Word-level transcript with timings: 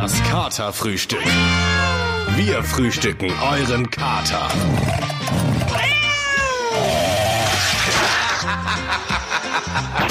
Das 0.00 0.22
Katerfrühstück. 0.22 1.24
Wir 2.36 2.62
frühstücken 2.62 3.32
euren 3.42 3.90
Kater. 3.90 4.48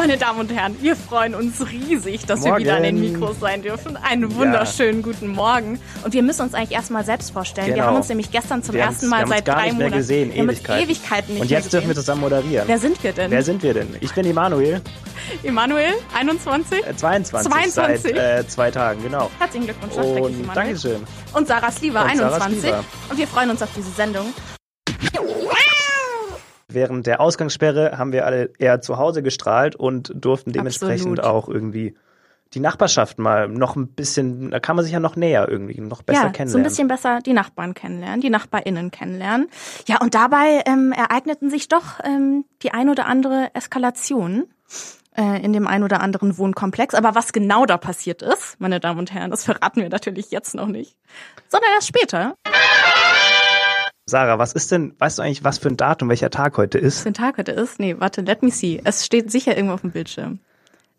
Meine 0.00 0.16
Damen 0.16 0.40
und 0.40 0.50
Herren, 0.50 0.80
wir 0.80 0.96
freuen 0.96 1.34
uns 1.34 1.60
riesig, 1.70 2.24
dass 2.24 2.40
wir 2.42 2.52
Morgen. 2.52 2.64
wieder 2.64 2.76
an 2.76 2.84
den 2.84 2.98
Mikros 2.98 3.38
sein 3.38 3.60
dürfen. 3.60 3.98
Einen 3.98 4.34
wunderschönen 4.34 5.02
guten 5.02 5.28
Morgen. 5.28 5.78
Und 6.02 6.14
wir 6.14 6.22
müssen 6.22 6.40
uns 6.40 6.54
eigentlich 6.54 6.72
erstmal 6.72 7.04
selbst 7.04 7.32
vorstellen. 7.32 7.66
Wir 7.66 7.74
Genau. 7.74 7.88
haben 7.88 7.96
uns 7.96 8.08
nämlich 8.08 8.30
gestern 8.30 8.62
zum 8.62 8.76
Wir 8.76 8.80
ersten 8.80 9.08
Mal 9.08 9.24
wir 9.24 9.28
seit 9.28 9.44
gar 9.44 9.56
drei 9.56 9.64
nicht 9.66 9.72
mehr 9.76 9.88
Monaten 9.88 9.98
gesehen, 10.00 10.32
wir 10.32 10.40
haben 10.40 10.48
uns 10.48 10.58
Ewigkeiten. 10.60 10.84
Ewigkeiten 10.88 11.32
nicht 11.34 11.42
Und 11.42 11.50
mehr 11.50 11.58
jetzt 11.58 11.70
dürfen 11.74 11.84
wir 11.88 11.88
gesehen. 11.88 12.02
zusammen 12.02 12.20
moderieren. 12.22 12.66
Wer 12.66 12.78
sind 12.78 13.02
wir 13.04 13.12
denn? 13.12 13.30
Wer 13.30 13.42
sind 13.42 13.62
wir 13.62 13.74
denn? 13.74 13.96
Ich 14.00 14.14
bin 14.14 14.24
Emanuel, 14.24 14.80
Emanuel, 15.42 15.92
21. 16.16 16.78
äh, 16.86 16.96
22, 16.96 17.52
22. 17.52 18.02
seit 18.16 18.16
äh, 18.16 18.48
zwei 18.48 18.70
Tagen, 18.70 19.02
genau. 19.02 19.30
Herzlichen 19.38 19.66
Glückwunsch, 19.66 19.96
Und. 19.96 20.56
Dankeschön. 20.56 21.02
Und 21.34 21.46
Sarah 21.46 21.70
Slieber, 21.70 22.04
Und 22.04 22.16
Sarah 22.16 22.36
21. 22.36 22.60
Slieber. 22.60 22.84
Und 23.10 23.18
wir 23.18 23.28
freuen 23.28 23.50
uns 23.50 23.60
auf 23.60 23.68
diese 23.76 23.90
Sendung. 23.90 24.32
Während 26.72 27.06
der 27.06 27.20
Ausgangssperre 27.20 27.98
haben 27.98 28.12
wir 28.12 28.26
alle 28.26 28.50
eher 28.58 28.80
zu 28.80 28.98
Hause 28.98 29.22
gestrahlt 29.22 29.76
und 29.76 30.12
durften 30.14 30.52
dementsprechend 30.52 31.18
Absolut. 31.18 31.20
auch 31.20 31.48
irgendwie 31.48 31.94
die 32.54 32.60
Nachbarschaft 32.60 33.18
mal 33.18 33.48
noch 33.48 33.76
ein 33.76 33.88
bisschen, 33.88 34.50
da 34.50 34.58
kann 34.58 34.74
man 34.74 34.84
sich 34.84 34.92
ja 34.92 35.00
noch 35.00 35.14
näher 35.16 35.48
irgendwie, 35.48 35.80
noch 35.80 36.02
besser 36.02 36.18
ja, 36.18 36.22
so 36.22 36.26
ein 36.26 36.32
kennenlernen. 36.32 36.64
bisschen 36.64 36.88
besser 36.88 37.20
die 37.20 37.32
Nachbarn 37.32 37.74
kennenlernen, 37.74 38.20
die 38.20 38.30
NachbarInnen 38.30 38.90
kennenlernen. 38.90 39.48
Ja, 39.86 40.00
und 40.00 40.14
dabei 40.14 40.62
ähm, 40.66 40.92
ereigneten 40.92 41.48
sich 41.50 41.68
doch 41.68 42.00
ähm, 42.02 42.44
die 42.62 42.72
ein 42.72 42.88
oder 42.88 43.06
andere 43.06 43.50
Eskalation 43.54 44.46
äh, 45.16 45.44
in 45.44 45.52
dem 45.52 45.66
ein 45.68 45.84
oder 45.84 46.00
anderen 46.00 46.38
Wohnkomplex. 46.38 46.94
Aber 46.94 47.14
was 47.14 47.32
genau 47.32 47.66
da 47.66 47.76
passiert 47.76 48.22
ist, 48.22 48.56
meine 48.58 48.80
Damen 48.80 48.98
und 48.98 49.12
Herren, 49.12 49.30
das 49.30 49.44
verraten 49.44 49.82
wir 49.82 49.88
natürlich 49.88 50.30
jetzt 50.32 50.54
noch 50.54 50.66
nicht, 50.66 50.96
sondern 51.48 51.70
erst 51.74 51.88
später. 51.88 52.34
Sarah, 54.10 54.38
was 54.38 54.52
ist 54.52 54.70
denn, 54.72 54.94
weißt 54.98 55.18
du 55.18 55.22
eigentlich, 55.22 55.44
was 55.44 55.58
für 55.58 55.68
ein 55.68 55.76
Datum, 55.76 56.08
welcher 56.08 56.30
Tag 56.30 56.56
heute 56.58 56.78
ist? 56.78 56.96
Was 56.96 57.02
für 57.04 57.08
ein 57.10 57.14
Tag 57.14 57.38
heute 57.38 57.52
ist? 57.52 57.78
Nee, 57.80 57.96
warte, 57.98 58.20
let 58.22 58.42
me 58.42 58.50
see. 58.50 58.80
Es 58.84 59.06
steht 59.06 59.30
sicher 59.30 59.56
irgendwo 59.56 59.74
auf 59.74 59.80
dem 59.82 59.92
Bildschirm. 59.92 60.40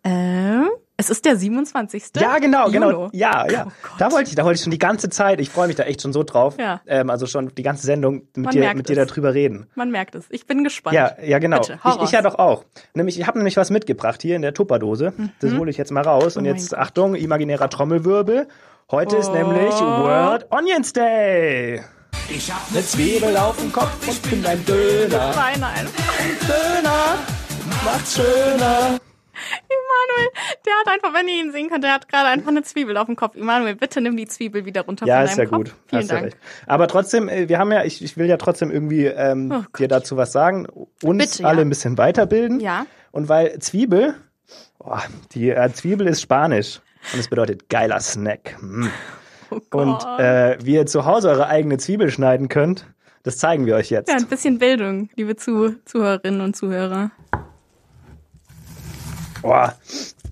Ähm, 0.04 0.70
es 0.98 1.10
ist 1.10 1.26
der 1.26 1.36
27. 1.36 2.04
Ja, 2.20 2.38
genau, 2.40 2.70
genau. 2.70 2.92
Juni. 2.92 3.10
Ja, 3.14 3.48
ja. 3.50 3.68
Oh 3.68 3.72
da 4.00 4.12
wollte 4.12 4.30
ich, 4.30 4.36
da 4.36 4.44
wollte 4.46 4.58
ich 4.58 4.64
schon 4.64 4.72
die 4.72 4.78
ganze 4.80 5.10
Zeit. 5.10 5.40
Ich 5.40 5.50
freue 5.50 5.68
mich 5.68 5.76
da 5.76 5.84
echt 5.84 6.02
schon 6.02 6.14
so 6.14 6.24
drauf. 6.24 6.58
Ja. 6.60 6.82
Ähm, 6.88 7.10
also 7.10 7.26
schon 7.28 7.54
die 7.56 7.64
ganze 7.64 7.86
Sendung 7.86 8.24
mit 8.36 8.38
Man 8.38 8.52
dir, 8.52 8.74
mit 8.76 8.88
dir 8.90 8.98
es. 8.98 9.08
darüber 9.10 9.34
reden. 9.34 9.68
Man 9.76 9.90
merkt 9.92 10.16
es. 10.16 10.26
Ich 10.30 10.46
bin 10.48 10.64
gespannt. 10.64 10.96
Ja, 10.96 11.16
ja, 11.24 11.40
genau. 11.40 11.60
Bitte, 11.60 11.80
ich, 11.84 12.02
ich 12.04 12.12
ja 12.12 12.22
doch 12.22 12.36
auch. 12.36 12.66
Nämlich, 12.94 13.20
ich 13.20 13.28
habe 13.28 13.38
nämlich 13.40 13.58
was 13.58 13.70
mitgebracht 13.72 14.22
hier 14.22 14.36
in 14.36 14.42
der 14.44 14.54
Tupperdose. 14.54 15.14
Das 15.40 15.54
hole 15.56 15.70
ich 15.72 15.78
jetzt 15.78 15.92
mal 15.92 16.02
raus. 16.04 16.38
Und 16.38 16.44
Mhm. 16.44 16.50
Oh 16.50 16.52
mein 16.54 16.60
jetzt. 16.60 16.78
Achtung, 16.78 17.16
imaginärer 17.16 17.70
Trommelwirbel. 17.70 18.48
Heute 18.92 19.18
ist 19.18 19.30
Oh. 19.30 19.34
nämlich 19.34 19.74
World 19.80 20.48
Onions 20.52 20.94
Day. 20.94 21.82
Ich 22.30 22.52
hab 22.52 22.72
ne 22.72 22.84
Zwiebel 22.84 23.36
auf 23.38 23.58
dem 23.58 23.72
Kopf 23.72 24.08
und 24.08 24.22
bin 24.30 24.46
ein 24.46 24.64
Döner. 24.66 25.34
Nein, 25.36 25.60
nein. 25.60 25.88
Döner 26.48 27.18
macht's 27.84 28.16
schöner. 28.16 29.00
Emanuel, 29.68 30.30
der 30.66 30.74
hat 30.80 30.88
einfach, 30.88 31.14
wenn 31.14 31.28
ihr 31.28 31.40
ihn 31.44 31.52
sehen 31.52 31.70
könnt, 31.70 31.84
der 31.84 31.94
hat 31.94 32.08
gerade 32.08 32.28
einfach 32.30 32.50
eine 32.50 32.64
Zwiebel 32.64 32.96
auf 32.98 33.08
dem 33.08 33.16
Kopf. 33.16 33.36
Emanuel, 33.36 33.76
bitte 33.76 34.00
nimm 34.00 34.16
die 34.16 34.28
Zwiebel 34.28 34.66
wieder 34.66 34.82
runter 34.82 35.06
Ja, 35.06 35.18
von 35.18 35.26
ist 35.26 35.38
deinem 35.38 35.44
ja 35.46 35.50
Kopf. 35.50 35.58
gut. 35.58 35.76
Vielen 35.88 36.02
Hast 36.02 36.12
Dank. 36.12 36.24
recht. 36.26 36.38
Aber 36.68 36.88
trotzdem, 36.88 37.28
äh, 37.28 37.50
wir 37.50 37.58
haben 37.58 37.72
ja, 37.72 37.84
ich, 37.84 38.04
ich 38.04 38.18
will 38.18 38.28
ja 38.28 38.38
trotzdem 38.38 38.72
irgendwie 38.72 39.06
ähm, 39.06 39.52
Oh 39.52 39.78
dir 39.78 39.88
dazu 39.88 40.16
was 40.16 40.32
sagen, 40.32 40.68
uns 41.02 41.18
Bitte, 41.18 41.44
ja. 41.44 41.50
alle 41.50 41.62
ein 41.62 41.70
bisschen 41.70 41.98
weiterbilden. 41.98 42.60
Ja. 42.60 42.86
Und 43.12 43.30
weil 43.30 43.58
Zwiebel, 43.60 44.14
oh, 44.80 44.98
die 45.34 45.50
äh, 45.50 45.74
Zwiebel 45.74 46.08
ist 46.08 46.22
Spanisch 46.22 46.80
und 47.14 47.20
es 47.20 47.28
bedeutet 47.28 47.68
geiler 47.68 48.00
Snack. 48.00 48.58
Mm. 48.62 48.88
Oh. 49.52 49.78
Und 49.78 50.02
äh, 50.20 50.58
wie 50.64 50.76
ihr 50.76 50.86
zu 50.86 51.06
Hause 51.06 51.30
eure 51.30 51.48
eigene 51.48 51.78
Zwiebel 51.78 52.10
schneiden 52.10 52.48
könnt, 52.48 52.86
das 53.24 53.38
zeigen 53.38 53.66
wir 53.66 53.76
euch 53.76 53.90
jetzt. 53.90 54.10
ja, 54.10 54.16
ein 54.16 54.28
bisschen 54.28 54.58
Bildung, 54.60 55.10
liebe 55.16 55.36
Zu 55.36 55.76
Zuhörerinnen 55.86 56.42
und 56.42 56.56
Zuhörer. 56.56 57.12
Boah, 59.42 59.76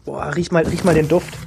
boah, 0.06 0.36
riech 0.36 0.52
mal, 0.52 0.64
riech 0.66 0.84
mal 0.84 0.94
den 0.94 1.08
Duft. 1.08 1.38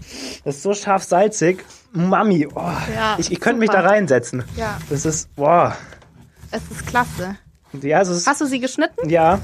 Das 0.44 0.56
ist 0.56 0.62
so 0.62 0.75
scharf 0.75 1.05
salzig. 1.05 1.65
Mami, 1.93 2.49
oh, 2.55 2.60
Ja, 2.94 3.16
ich, 3.19 3.31
ich 3.31 3.41
könnte 3.41 3.60
mich 3.60 3.71
da 3.71 3.81
reinsetzen. 3.81 4.44
Ja. 4.56 4.78
Das 4.91 5.04
ist, 5.04 5.34
boah. 5.37 5.77
Es 6.50 6.62
ist 6.71 6.87
klasse. 6.87 7.37
Ja, 7.81 8.00
es 8.00 8.09
ist, 8.09 8.27
Hast 8.27 8.41
du 8.41 8.47
sie 8.47 8.60
geschnitten? 8.60 9.09
ja, 9.09 9.41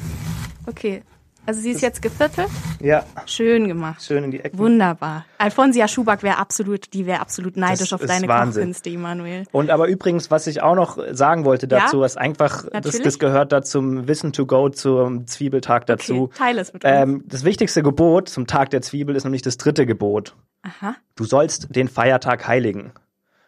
Okay. 0.67 1.03
Also 1.49 1.63
sie 1.63 1.71
ist 1.71 1.81
jetzt 1.81 2.03
geviertelt. 2.03 2.49
ja, 2.81 3.05
Schön 3.25 3.69
gemacht. 3.69 4.03
schön 4.03 4.23
in 4.23 4.31
die 4.31 4.41
Ecke. 4.41 4.59
Wunderbar. 4.59 5.25
Alfonsia 5.39 5.89
Schuback 5.89 6.23
wäre 6.23 6.37
absolut, 6.37 6.93
die 6.93 7.07
wäre 7.07 7.21
absolut 7.21 7.57
neidisch 7.57 7.89
Das 7.89 7.95
auf 7.95 8.03
ist 8.03 8.11
deine 8.11 8.29
Wahnsinn. 8.29 8.65
Kochkünste, 8.65 8.91
Emanuel. 8.91 9.45
Und 9.51 9.71
aber 9.71 9.89
übrigens, 9.89 10.31
was 10.31 10.47
ich 10.47 10.61
auch 10.61 10.75
noch 10.75 10.99
sagen 11.13 11.47
wollte 11.47 11.67
dazu, 11.67 11.97
Ja? 11.97 12.03
was 12.03 12.19
einfach, 12.19 12.67
das, 12.83 13.01
das 13.01 13.19
gehört 13.19 13.53
da 13.53 13.63
zum 13.63 14.07
Wissen 14.09 14.35
to 14.35 14.45
go, 14.45 14.69
zum 14.69 15.27
Zwiebeltag 15.27 15.87
dazu. 15.87 16.25
Okay, 16.25 16.35
teile 16.37 16.61
es 16.61 16.75
mit 16.75 16.85
uns. 16.85 16.93
Ähm, 16.95 17.25
das 17.27 17.45
wichtigste 17.45 17.83
Gebot 17.83 18.29
zum 18.29 18.47
Tag 18.47 18.69
der 18.69 18.83
Zwiebel 18.83 19.17
ist 19.17 19.25
nämlich 19.25 19.41
das 19.41 19.57
dritte 19.57 19.87
Gebot. 19.87 20.37
Aha. 20.61 20.97
Du 21.17 21.25
sollst 21.25 21.75
den 21.75 21.89
Feiertag 21.89 22.47
heiligen. 22.47 22.93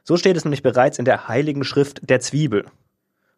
So 0.05 0.17
steht 0.17 0.39
es 0.39 0.45
nämlich 0.47 0.63
bereits 0.63 0.99
in 0.99 1.05
der 1.05 1.29
heiligen 1.29 1.65
Schrift 1.65 2.09
der 2.09 2.21
Zwiebel. 2.21 2.65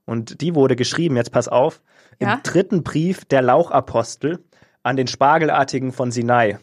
Und 0.04 0.40
die 0.40 0.54
wurde 0.54 0.76
geschrieben, 0.76 1.16
jetzt 1.16 1.32
pass 1.32 1.48
auf, 1.48 1.80
Ja? 2.20 2.34
im 2.34 2.42
dritten 2.44 2.84
Brief 2.84 3.24
der 3.24 3.42
Lauchapostel 3.42 4.38
an 4.82 4.97
den 4.97 5.06
Spargelartigen 5.06 5.93
von 5.93 6.10
Sinai. 6.10 6.59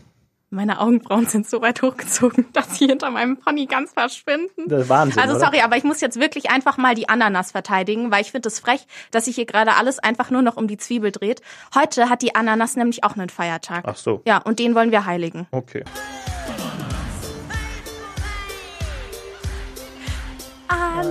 Meine 0.52 0.80
Augenbrauen 0.80 1.28
sind 1.28 1.48
so 1.48 1.62
weit 1.62 1.82
hochgezogen, 1.84 2.48
dass 2.54 2.78
sie 2.80 2.88
hinter 2.88 3.12
meinem 3.12 3.38
Pony 3.38 3.68
ganz 3.68 3.94
verschwinden. 3.94 4.68
Das 4.68 4.84
ist 4.84 4.90
Wahnsinn, 4.90 5.22
Also 5.22 5.36
oder? 5.36 5.46
sorry, 5.46 5.62
aber 5.62 5.78
ich 5.78 5.84
muss 5.84 6.02
jetzt 6.02 6.20
wirklich 6.20 6.50
einfach 6.50 6.78
mal 6.78 6.96
die 6.96 7.08
Ananas 7.08 7.52
verteidigen, 7.52 8.12
weil 8.12 8.22
ich 8.22 8.32
finde 8.32 8.50
es 8.50 8.60
frech, 8.60 8.88
dass 9.12 9.26
sich 9.26 9.36
hier 9.36 9.46
gerade 9.46 9.76
alles 9.76 10.00
einfach 10.00 10.32
nur 10.32 10.42
noch 10.42 10.58
um 10.58 10.68
die 10.68 10.78
Zwiebel 10.78 11.12
dreht. 11.12 11.42
Heute 11.76 12.10
hat 12.10 12.24
die 12.24 12.34
Ananas 12.36 12.76
nämlich 12.76 13.04
auch 13.04 13.16
einen 13.16 13.30
Feiertag. 13.30 13.84
Ach 13.88 13.96
so. 13.96 14.22
Ja, 14.26 14.40
und 14.40 14.58
den 14.58 14.74
wollen 14.74 14.92
wir 14.92 15.06
heiligen. 15.06 15.48
Okay. 15.52 15.84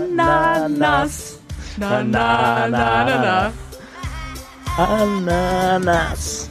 Ananas. 0.09 1.39
Na, 1.77 2.03
na, 2.03 2.69
na, 2.69 3.05
na, 3.05 3.17
na. 3.23 3.53
Ananas. 4.77 6.49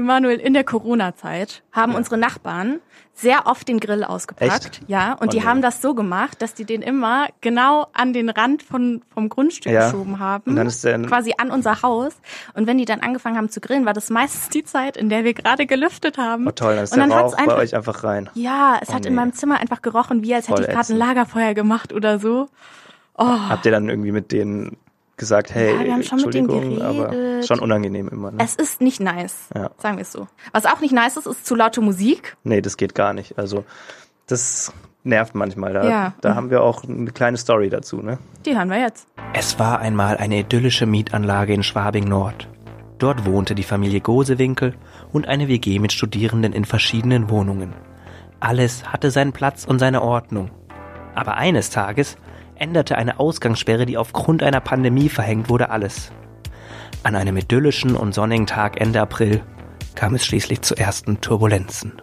Emanuel, 0.00 0.38
in 0.38 0.52
der 0.54 0.64
Corona-Zeit 0.64 1.62
haben 1.72 1.94
unsere 1.94 2.18
Nachbarn 2.18 2.80
sehr 3.12 3.46
oft 3.46 3.68
den 3.68 3.80
Grill 3.80 4.02
ausgepackt. 4.02 4.50
Echt? 4.66 4.80
Ja, 4.86 5.12
und 5.12 5.28
Oh 5.28 5.30
die 5.30 5.40
nee. 5.40 5.44
haben 5.44 5.60
das 5.60 5.82
so 5.82 5.94
gemacht, 5.94 6.40
dass 6.40 6.54
die 6.54 6.64
den 6.64 6.80
immer 6.80 7.26
genau 7.42 7.86
an 7.92 8.12
den 8.14 8.30
Rand 8.30 8.62
von, 8.62 9.02
vom 9.12 9.28
Grundstück 9.28 9.72
Ja. 9.72 9.84
geschoben 9.86 10.18
haben. 10.20 10.44
Und 10.50 10.56
dann 10.56 10.66
ist 10.66 10.82
der- 10.84 11.00
quasi 11.02 11.34
an 11.36 11.50
unser 11.50 11.82
Haus. 11.82 12.14
Und 12.54 12.66
wenn 12.66 12.78
die 12.78 12.86
dann 12.86 13.00
angefangen 13.00 13.36
haben 13.36 13.50
zu 13.50 13.60
grillen, 13.60 13.84
war 13.84 13.92
das 13.92 14.08
meistens 14.10 14.48
die 14.48 14.64
Zeit, 14.64 14.96
in 14.96 15.08
der 15.10 15.24
wir 15.24 15.34
gerade 15.34 15.66
gelüftet 15.66 16.16
haben. 16.18 16.46
Oh 16.48 16.50
toll, 16.52 16.74
dann 16.76 16.84
ist 16.84 16.92
und 16.92 16.98
der 16.98 17.08
dann 17.08 17.18
Rauch 17.18 17.24
hat's 17.32 17.36
bei 17.36 17.42
einfach, 17.42 17.58
euch 17.58 17.74
einfach 17.76 18.04
rein. 18.04 18.30
Ja, 18.34 18.78
es 18.80 18.88
Oh 18.88 18.94
hat 18.94 19.04
in 19.04 19.12
nee. 19.12 19.16
meinem 19.20 19.32
Zimmer 19.34 19.58
einfach 19.60 19.82
gerochen, 19.82 20.22
wie 20.22 20.34
als 20.34 20.48
hätte 20.48 20.62
Voll 20.62 20.70
ich 20.70 20.74
gerade 20.74 20.92
ein. 20.92 20.98
Lagerfeuer 20.98 21.52
gemacht 21.54 21.92
oder 21.92 22.18
so. 22.18 22.48
Oh. 23.18 23.26
Habt 23.26 23.66
ihr 23.66 23.72
dann 23.72 23.90
irgendwie 23.90 24.12
mit 24.12 24.32
denen 24.32 24.78
gesagt, 25.20 25.54
hey, 25.54 25.72
Ja, 25.76 25.84
wir 25.84 25.92
haben 25.92 26.02
schon 26.02 26.18
Entschuldigung, 26.18 26.82
aber 26.82 27.42
schon 27.44 27.60
unangenehm 27.60 28.08
immer, 28.08 28.32
ne? 28.32 28.38
Es 28.42 28.56
ist 28.56 28.80
nicht 28.80 28.98
nice, 29.00 29.48
Ja. 29.54 29.70
sagen 29.78 29.96
wir 29.98 30.02
es 30.02 30.10
so. 30.10 30.26
Was 30.52 30.66
auch 30.66 30.80
nicht 30.80 30.92
nice 30.92 31.16
ist, 31.16 31.26
ist 31.26 31.46
zu 31.46 31.54
laute 31.54 31.80
Musik. 31.80 32.36
Nee, 32.42 32.60
das 32.60 32.76
geht 32.76 32.96
gar 32.96 33.12
nicht. 33.12 33.38
Also, 33.38 33.64
das 34.26 34.72
nervt 35.04 35.34
manchmal. 35.36 35.72
Da, 35.72 35.88
Ja. 35.88 36.14
da 36.20 36.34
haben 36.34 36.50
wir 36.50 36.62
auch 36.62 36.82
eine 36.84 37.10
kleine 37.12 37.36
Story 37.36 37.70
dazu, 37.70 37.98
ne? 37.98 38.18
Die 38.44 38.56
hören 38.56 38.68
wir 38.70 38.80
jetzt. 38.80 39.06
Es 39.32 39.58
war 39.60 39.78
einmal 39.78 40.16
eine 40.16 40.40
idyllische 40.40 40.86
Mietanlage 40.86 41.54
in 41.54 41.62
Schwabing 41.62 42.08
Nord. 42.08 42.48
Dort 42.98 43.24
wohnte 43.24 43.54
die 43.54 43.62
Familie 43.62 44.00
Gosewinkel 44.00 44.74
und 45.12 45.26
eine 45.28 45.48
WG 45.48 45.78
mit 45.78 45.92
Studierenden 45.92 46.52
in 46.52 46.64
verschiedenen 46.64 47.30
Wohnungen. 47.30 47.72
Alles 48.40 48.90
hatte 48.92 49.10
seinen 49.10 49.32
Platz 49.32 49.64
und 49.64 49.78
seine 49.78 50.02
Ordnung. 50.02 50.50
Aber 51.14 51.36
eines 51.36 51.70
Tages 51.70 52.16
änderte 52.60 52.96
eine 52.96 53.18
Ausgangssperre, 53.18 53.86
die 53.86 53.98
aufgrund 53.98 54.42
einer 54.42 54.60
Pandemie 54.60 55.08
verhängt 55.08 55.48
wurde, 55.48 55.70
alles. 55.70 56.12
An 57.02 57.16
einem 57.16 57.36
idyllischen 57.36 57.96
und 57.96 58.14
sonnigen 58.14 58.46
Tag 58.46 58.80
Ende 58.80 59.00
April 59.00 59.42
kam 59.94 60.14
es 60.14 60.24
schließlich 60.24 60.60
zu 60.62 60.76
ersten 60.76 61.20
Turbulenzen. 61.20 62.00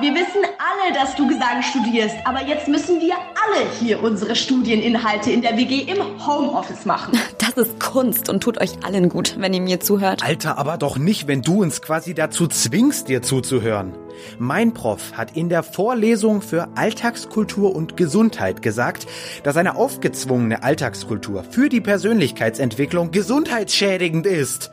Wir 0.00 0.14
wissen 0.14 0.42
alle, 0.58 0.94
dass 0.94 1.14
du 1.14 1.28
Gesang 1.28 1.62
studierst, 1.62 2.16
aber 2.24 2.44
jetzt 2.44 2.68
müssen 2.68 3.00
wir 3.00 3.14
alle 3.14 3.70
hier 3.78 4.02
unsere 4.02 4.34
Studieninhalte 4.34 5.30
in 5.30 5.42
der 5.42 5.56
WG 5.56 5.82
im 5.82 6.26
Homeoffice 6.26 6.84
machen. 6.84 7.18
Das 7.38 7.68
ist 7.68 7.78
Kunst 7.78 8.28
und 8.28 8.42
tut 8.42 8.60
euch 8.60 8.84
allen 8.84 9.08
gut, 9.08 9.36
wenn 9.38 9.52
ihr 9.52 9.60
mir 9.60 9.80
zuhört. 9.80 10.24
Alter, 10.24 10.58
aber 10.58 10.78
doch 10.78 10.98
nicht, 10.98 11.28
wenn 11.28 11.42
du 11.42 11.62
uns 11.62 11.82
quasi 11.82 12.14
dazu 12.14 12.48
zwingst, 12.48 13.08
dir 13.08 13.22
zuzuhören. 13.22 13.94
Mein 14.38 14.74
Prof 14.74 15.12
hat 15.14 15.36
in 15.36 15.48
der 15.48 15.62
Vorlesung 15.62 16.42
für 16.42 16.68
Alltagskultur 16.76 17.74
und 17.74 17.96
Gesundheit 17.96 18.62
gesagt, 18.62 19.06
dass 19.42 19.56
eine 19.56 19.76
aufgezwungene 19.76 20.62
Alltagskultur 20.62 21.44
für 21.44 21.68
die 21.68 21.80
Persönlichkeitsentwicklung 21.80 23.10
gesundheitsschädigend 23.10 24.26
ist. 24.26 24.70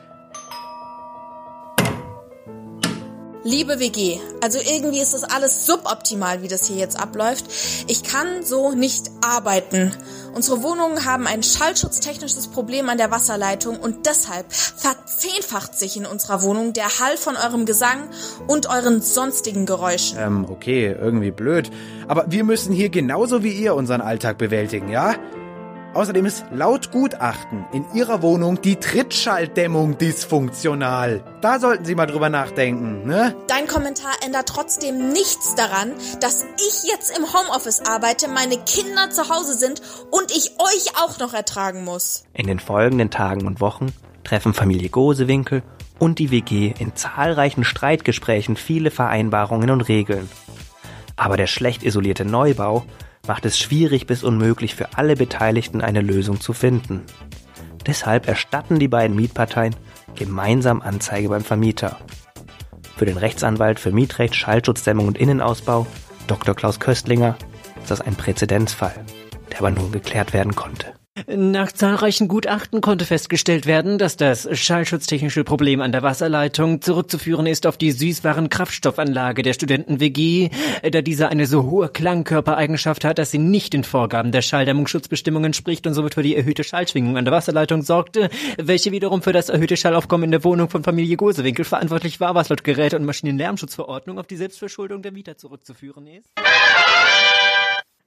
Liebe 3.44 3.80
WG, 3.80 4.20
also 4.40 4.60
irgendwie 4.60 5.00
ist 5.00 5.14
das 5.14 5.24
alles 5.24 5.66
suboptimal, 5.66 6.42
wie 6.42 6.48
das 6.48 6.66
hier 6.66 6.76
jetzt 6.76 7.00
abläuft. 7.00 7.46
Ich 7.88 8.04
kann 8.04 8.44
so 8.44 8.70
nicht 8.70 9.10
arbeiten. 9.20 9.92
Unsere 10.32 10.62
Wohnungen 10.62 11.04
haben 11.04 11.26
ein 11.26 11.42
schallschutztechnisches 11.42 12.46
Problem 12.48 12.88
an 12.88 12.98
der 12.98 13.10
Wasserleitung 13.10 13.80
und 13.80 14.06
deshalb 14.06 14.46
verzehnfacht 14.52 15.76
sich 15.76 15.96
in 15.96 16.06
unserer 16.06 16.42
Wohnung 16.42 16.72
der 16.72 17.00
Hall 17.00 17.16
von 17.16 17.34
eurem 17.36 17.66
Gesang 17.66 18.08
und 18.46 18.68
euren 18.68 19.02
sonstigen 19.02 19.66
Geräuschen. 19.66 20.18
Ähm, 20.20 20.46
okay, 20.48 20.94
irgendwie 20.98 21.32
blöd. 21.32 21.68
Aber 22.06 22.26
wir 22.28 22.44
müssen 22.44 22.72
hier 22.72 22.90
genauso 22.90 23.42
wie 23.42 23.52
ihr 23.52 23.74
unseren 23.74 24.02
Alltag 24.02 24.38
bewältigen, 24.38 24.88
ja? 24.88 25.16
Außerdem 25.94 26.24
ist 26.24 26.46
laut 26.50 26.90
Gutachten 26.90 27.66
in 27.72 27.84
Ihrer 27.92 28.22
Wohnung 28.22 28.62
die 28.62 28.76
Trittschalldämmung 28.76 29.98
dysfunktional. 29.98 31.22
Da 31.42 31.58
sollten 31.58 31.84
Sie 31.84 31.94
mal 31.94 32.06
drüber 32.06 32.30
nachdenken, 32.30 33.06
ne? 33.06 33.36
Dein 33.46 33.66
Kommentar 33.66 34.12
ändert 34.24 34.48
trotzdem 34.48 35.12
nichts 35.12 35.54
daran, 35.54 35.92
dass 36.20 36.46
ich 36.56 36.90
jetzt 36.90 37.16
im 37.16 37.24
Homeoffice 37.24 37.82
arbeite, 37.86 38.28
meine 38.28 38.56
Kinder 38.56 39.10
zu 39.10 39.28
Hause 39.28 39.54
sind 39.54 39.82
und 40.10 40.30
ich 40.30 40.52
euch 40.58 40.96
auch 41.02 41.18
noch 41.18 41.34
ertragen 41.34 41.84
muss. 41.84 42.24
In 42.32 42.46
den 42.46 42.58
folgenden 42.58 43.10
Tagen 43.10 43.46
und 43.46 43.60
Wochen 43.60 43.92
treffen 44.24 44.54
Familie 44.54 44.88
Gosewinkel 44.88 45.62
und 45.98 46.18
die 46.18 46.30
WG 46.30 46.72
in 46.78 46.96
zahlreichen 46.96 47.64
Streitgesprächen 47.64 48.56
viele 48.56 48.90
Vereinbarungen 48.90 49.68
und 49.68 49.82
Regeln. 49.82 50.30
Aber 51.16 51.36
der 51.36 51.46
schlecht 51.46 51.82
isolierte 51.82 52.24
Neubau 52.24 52.84
macht 53.26 53.44
es 53.44 53.58
schwierig 53.58 54.06
bis 54.06 54.24
unmöglich 54.24 54.74
für 54.74 54.96
alle 54.96 55.16
Beteiligten 55.16 55.80
eine 55.80 56.00
Lösung 56.00 56.40
zu 56.40 56.52
finden. 56.52 57.02
Deshalb 57.86 58.28
erstatten 58.28 58.78
die 58.78 58.88
beiden 58.88 59.16
Mietparteien 59.16 59.74
gemeinsam 60.14 60.82
Anzeige 60.82 61.28
beim 61.28 61.42
Vermieter. 61.42 61.98
Für 62.96 63.06
den 63.06 63.16
Rechtsanwalt 63.16 63.80
für 63.80 63.92
Mietrecht, 63.92 64.34
Schallschutzdämmung 64.34 65.08
und 65.08 65.18
Innenausbau, 65.18 65.86
Dr. 66.26 66.54
Klaus 66.54 66.78
Köstlinger, 66.78 67.36
ist 67.80 67.90
das 67.90 68.00
ein 68.00 68.14
Präzedenzfall, 68.14 68.94
der 69.50 69.58
aber 69.58 69.70
nun 69.70 69.90
geklärt 69.90 70.32
werden 70.32 70.54
konnte. 70.54 70.94
Nach 71.26 71.70
zahlreichen 71.70 72.28
Gutachten 72.28 72.80
konnte 72.80 73.04
festgestellt 73.04 73.66
werden, 73.66 73.98
dass 73.98 74.16
das 74.16 74.48
schallschutztechnische 74.52 75.44
Problem 75.44 75.80
an 75.80 75.92
der 75.92 76.02
Wasserleitung 76.02 76.80
zurückzuführen 76.80 77.46
ist 77.46 77.66
auf 77.66 77.76
die 77.76 77.92
Süßwaren-Kraftstoffanlage 77.92 79.42
der 79.42 79.52
Studenten-WG, 79.52 80.50
da 80.90 81.00
diese 81.02 81.28
eine 81.28 81.46
so 81.46 81.64
hohe 81.64 81.88
Klangkörpereigenschaft 81.88 83.04
hat, 83.04 83.18
dass 83.18 83.30
sie 83.30 83.38
nicht 83.38 83.72
den 83.72 83.84
Vorgaben 83.84 84.32
der 84.32 84.42
Schalldämmungsschutzbestimmungen 84.42 85.52
spricht 85.52 85.86
und 85.86 85.94
somit 85.94 86.14
für 86.14 86.22
die 86.22 86.36
erhöhte 86.36 86.64
Schallschwingung 86.64 87.16
an 87.16 87.24
der 87.24 87.32
Wasserleitung 87.32 87.82
sorgte, 87.82 88.28
welche 88.58 88.90
wiederum 88.92 89.22
für 89.22 89.32
das 89.32 89.48
erhöhte 89.48 89.76
Schallaufkommen 89.76 90.24
in 90.24 90.30
der 90.32 90.44
Wohnung 90.44 90.68
von 90.70 90.82
Familie 90.82 91.16
Gosewinkel 91.16 91.64
verantwortlich 91.64 92.20
war, 92.20 92.34
was 92.34 92.48
laut 92.48 92.64
Geräte- 92.64 92.96
und 92.96 93.04
Maschinenlärmschutzverordnung 93.04 94.18
auf 94.18 94.26
die 94.26 94.36
Selbstverschuldung 94.36 95.02
der 95.02 95.12
Mieter 95.12 95.36
zurückzuführen 95.36 96.06
ist. 96.06 96.30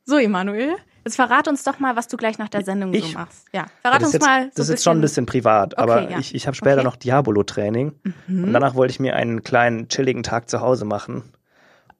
So, 0.07 0.17
Emanuel, 0.17 0.75
jetzt 1.03 1.15
verrat 1.15 1.47
uns 1.47 1.63
doch 1.63 1.79
mal, 1.79 1.95
was 1.95 2.07
du 2.07 2.15
gleich 2.15 2.37
nach 2.37 2.49
der 2.49 2.63
Sendung 2.63 2.93
Ich? 2.93 3.05
so 3.11 3.17
machst. 3.17 3.47
Ja, 3.53 3.65
verrat 3.81 4.01
das 4.01 4.07
uns 4.07 4.07
ist 4.09 4.13
jetzt, 4.13 4.25
mal. 4.27 4.43
So 4.43 4.49
das 4.55 4.65
ist 4.65 4.69
jetzt 4.69 4.83
schon 4.83 4.97
ein 4.99 5.01
bisschen 5.01 5.25
privat, 5.25 5.77
aber 5.79 6.03
Okay, 6.03 6.11
ja. 6.13 6.19
ich, 6.19 6.35
ich 6.35 6.45
habe 6.45 6.55
später 6.55 6.75
Okay. 6.77 6.83
noch 6.83 6.95
Diabolo-Training 6.95 7.91
und 8.27 8.53
danach 8.53 8.75
wollte 8.75 8.91
ich 8.91 8.99
mir 8.99 9.15
einen 9.15 9.41
kleinen 9.43 9.87
chilligen 9.89 10.21
Tag 10.21 10.47
zu 10.49 10.61
Hause 10.61 10.85
machen. 10.85 11.23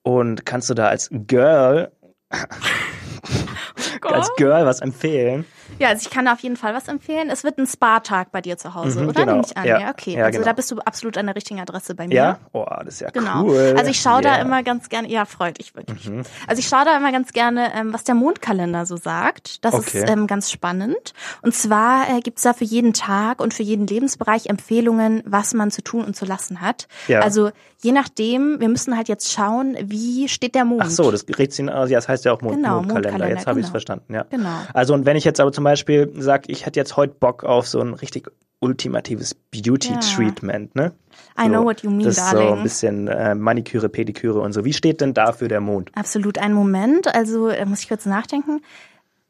Und 0.04 0.46
kannst 0.46 0.70
du 0.70 0.76
da 0.76 0.88
als 0.88 1.10
Girl, 1.12 1.92
als 4.14 4.32
Girl 4.38 4.66
was 4.66 4.80
empfehlen? 4.82 5.46
Ja, 5.80 5.90
also 5.90 6.04
ich 6.08 6.14
kann 6.14 6.26
da 6.26 6.34
auf 6.34 6.40
jeden 6.40 6.58
Fall 6.58 6.74
was 6.76 6.88
empfehlen. 6.88 7.30
Es 7.32 7.44
wird 7.44 7.58
ein 7.58 7.66
Spa-Tag 7.66 8.32
bei 8.32 8.40
dir 8.40 8.56
zu 8.58 8.76
Hause, 8.76 9.02
Mhm, 9.02 9.10
oder? 9.10 9.22
genau. 9.22 9.32
Nehme 9.34 9.46
ich 9.50 9.58
an. 9.58 9.66
Ja. 9.66 9.80
Ja, 9.80 9.90
okay. 9.90 10.14
Ja, 10.16 10.26
also 10.26 10.38
genau. 10.38 10.46
da 10.50 10.54
bist 10.54 10.72
du 10.72 10.78
absolut 10.80 11.18
an 11.18 11.26
der 11.26 11.36
richtigen 11.36 11.60
Adresse 11.60 11.96
bei 11.96 12.08
mir. 12.08 12.14
Ja? 12.16 12.40
Oh, 12.54 12.66
das 12.86 12.96
ist 12.96 13.00
ja 13.02 13.10
Genau. 13.10 13.44
cool. 13.46 13.74
Also 13.78 13.90
ich 13.90 14.00
schaue 14.00 14.22
da 14.22 14.34
Yeah. 14.36 14.42
immer 14.42 14.64
ganz 14.64 14.90
gerne, 14.90 15.10
ja, 15.10 15.26
freut 15.26 15.58
ich 15.60 15.76
wirklich. 15.76 16.08
Mhm. 16.08 16.22
Also 16.48 16.60
ich 16.60 16.68
schaue 16.68 16.86
da 16.86 16.96
immer 16.96 17.12
ganz 17.12 17.34
gerne, 17.34 17.72
ähm, 17.76 17.94
was 17.94 18.04
der 18.04 18.16
Mondkalender 18.16 18.86
so 18.86 18.96
sagt. 18.96 19.66
Das 19.66 19.74
Okay. 19.74 20.00
ist 20.04 20.10
ähm, 20.10 20.28
ganz 20.28 20.52
spannend. 20.52 21.14
Und 21.42 21.56
zwar 21.56 22.10
äh, 22.10 22.20
gibt's 22.22 22.44
da 22.44 22.54
für 22.54 22.64
jeden 22.64 22.94
Tag 22.94 23.42
und 23.42 23.54
für 23.54 23.64
jeden 23.64 23.88
Lebensbereich 23.88 24.46
Empfehlungen, 24.48 25.24
was 25.26 25.54
man 25.56 25.72
zu 25.72 25.82
tun 25.82 26.06
und 26.06 26.16
zu 26.16 26.26
lassen 26.26 26.62
hat. 26.62 26.88
Ja. 27.08 27.22
Also 27.22 27.50
je 27.82 27.92
nachdem, 27.92 28.60
wir 28.60 28.70
müssen 28.70 28.96
halt 28.96 29.08
jetzt 29.10 29.32
schauen, 29.34 29.76
wie 29.82 30.28
steht 30.30 30.56
der 30.56 30.66
Mond. 30.66 30.84
Ach 30.86 30.90
so, 30.90 31.12
das 31.12 31.26
Rätseln, 31.38 31.70
also 31.70 31.92
ja, 31.92 31.98
das 31.98 32.08
heißt 32.08 32.24
ja 32.26 32.32
auch 32.34 32.42
Mond, 32.42 32.56
Genau, 32.58 32.76
Mondkalender. 32.78 33.10
Mondkalender, 33.10 33.36
Jetzt 33.36 33.48
habe 33.48 33.60
ich 33.60 33.66
es 33.66 33.72
genau. 33.72 33.95
Verstanden, 33.96 34.14
ja. 34.14 34.26
Genau. 34.30 34.58
Also 34.74 34.94
und 34.94 35.06
wenn 35.06 35.18
ich 35.18 35.24
jetzt 35.24 35.40
aber 35.40 35.52
zum 35.52 35.64
Beispiel 35.64 36.12
sage, 36.18 36.52
ich 36.52 36.66
hätte 36.66 36.80
jetzt 36.80 36.98
heute 36.98 37.14
Bock 37.20 37.44
auf 37.44 37.68
so 37.68 37.80
ein 37.80 37.94
richtig 37.94 38.30
ultimatives 38.60 39.36
Beauty-Treatment, 39.36 40.76
ne? 40.76 40.94
I 41.40 41.48
know 41.48 41.64
what 41.64 41.84
you 41.84 41.90
mean, 41.90 42.04
das 42.06 42.18
ist 42.18 42.30
so 42.30 42.38
darling. 42.38 42.58
ein 42.58 42.64
bisschen 42.64 43.08
äh, 43.08 43.36
Maniküre, 43.36 43.90
Pediküre 43.90 44.40
und 44.40 44.54
so. 44.54 44.66
Wie 44.66 44.74
steht 44.74 45.02
denn 45.02 45.14
dafür 45.14 45.48
der 45.48 45.62
Mond? 45.62 45.92
Absolut 45.96 46.38
einen 46.38 46.54
Moment. 46.54 47.14
Also 47.14 47.50
da 47.50 47.66
muss 47.66 47.82
ich 47.82 47.90
kurz 47.90 48.06
nachdenken. 48.06 48.62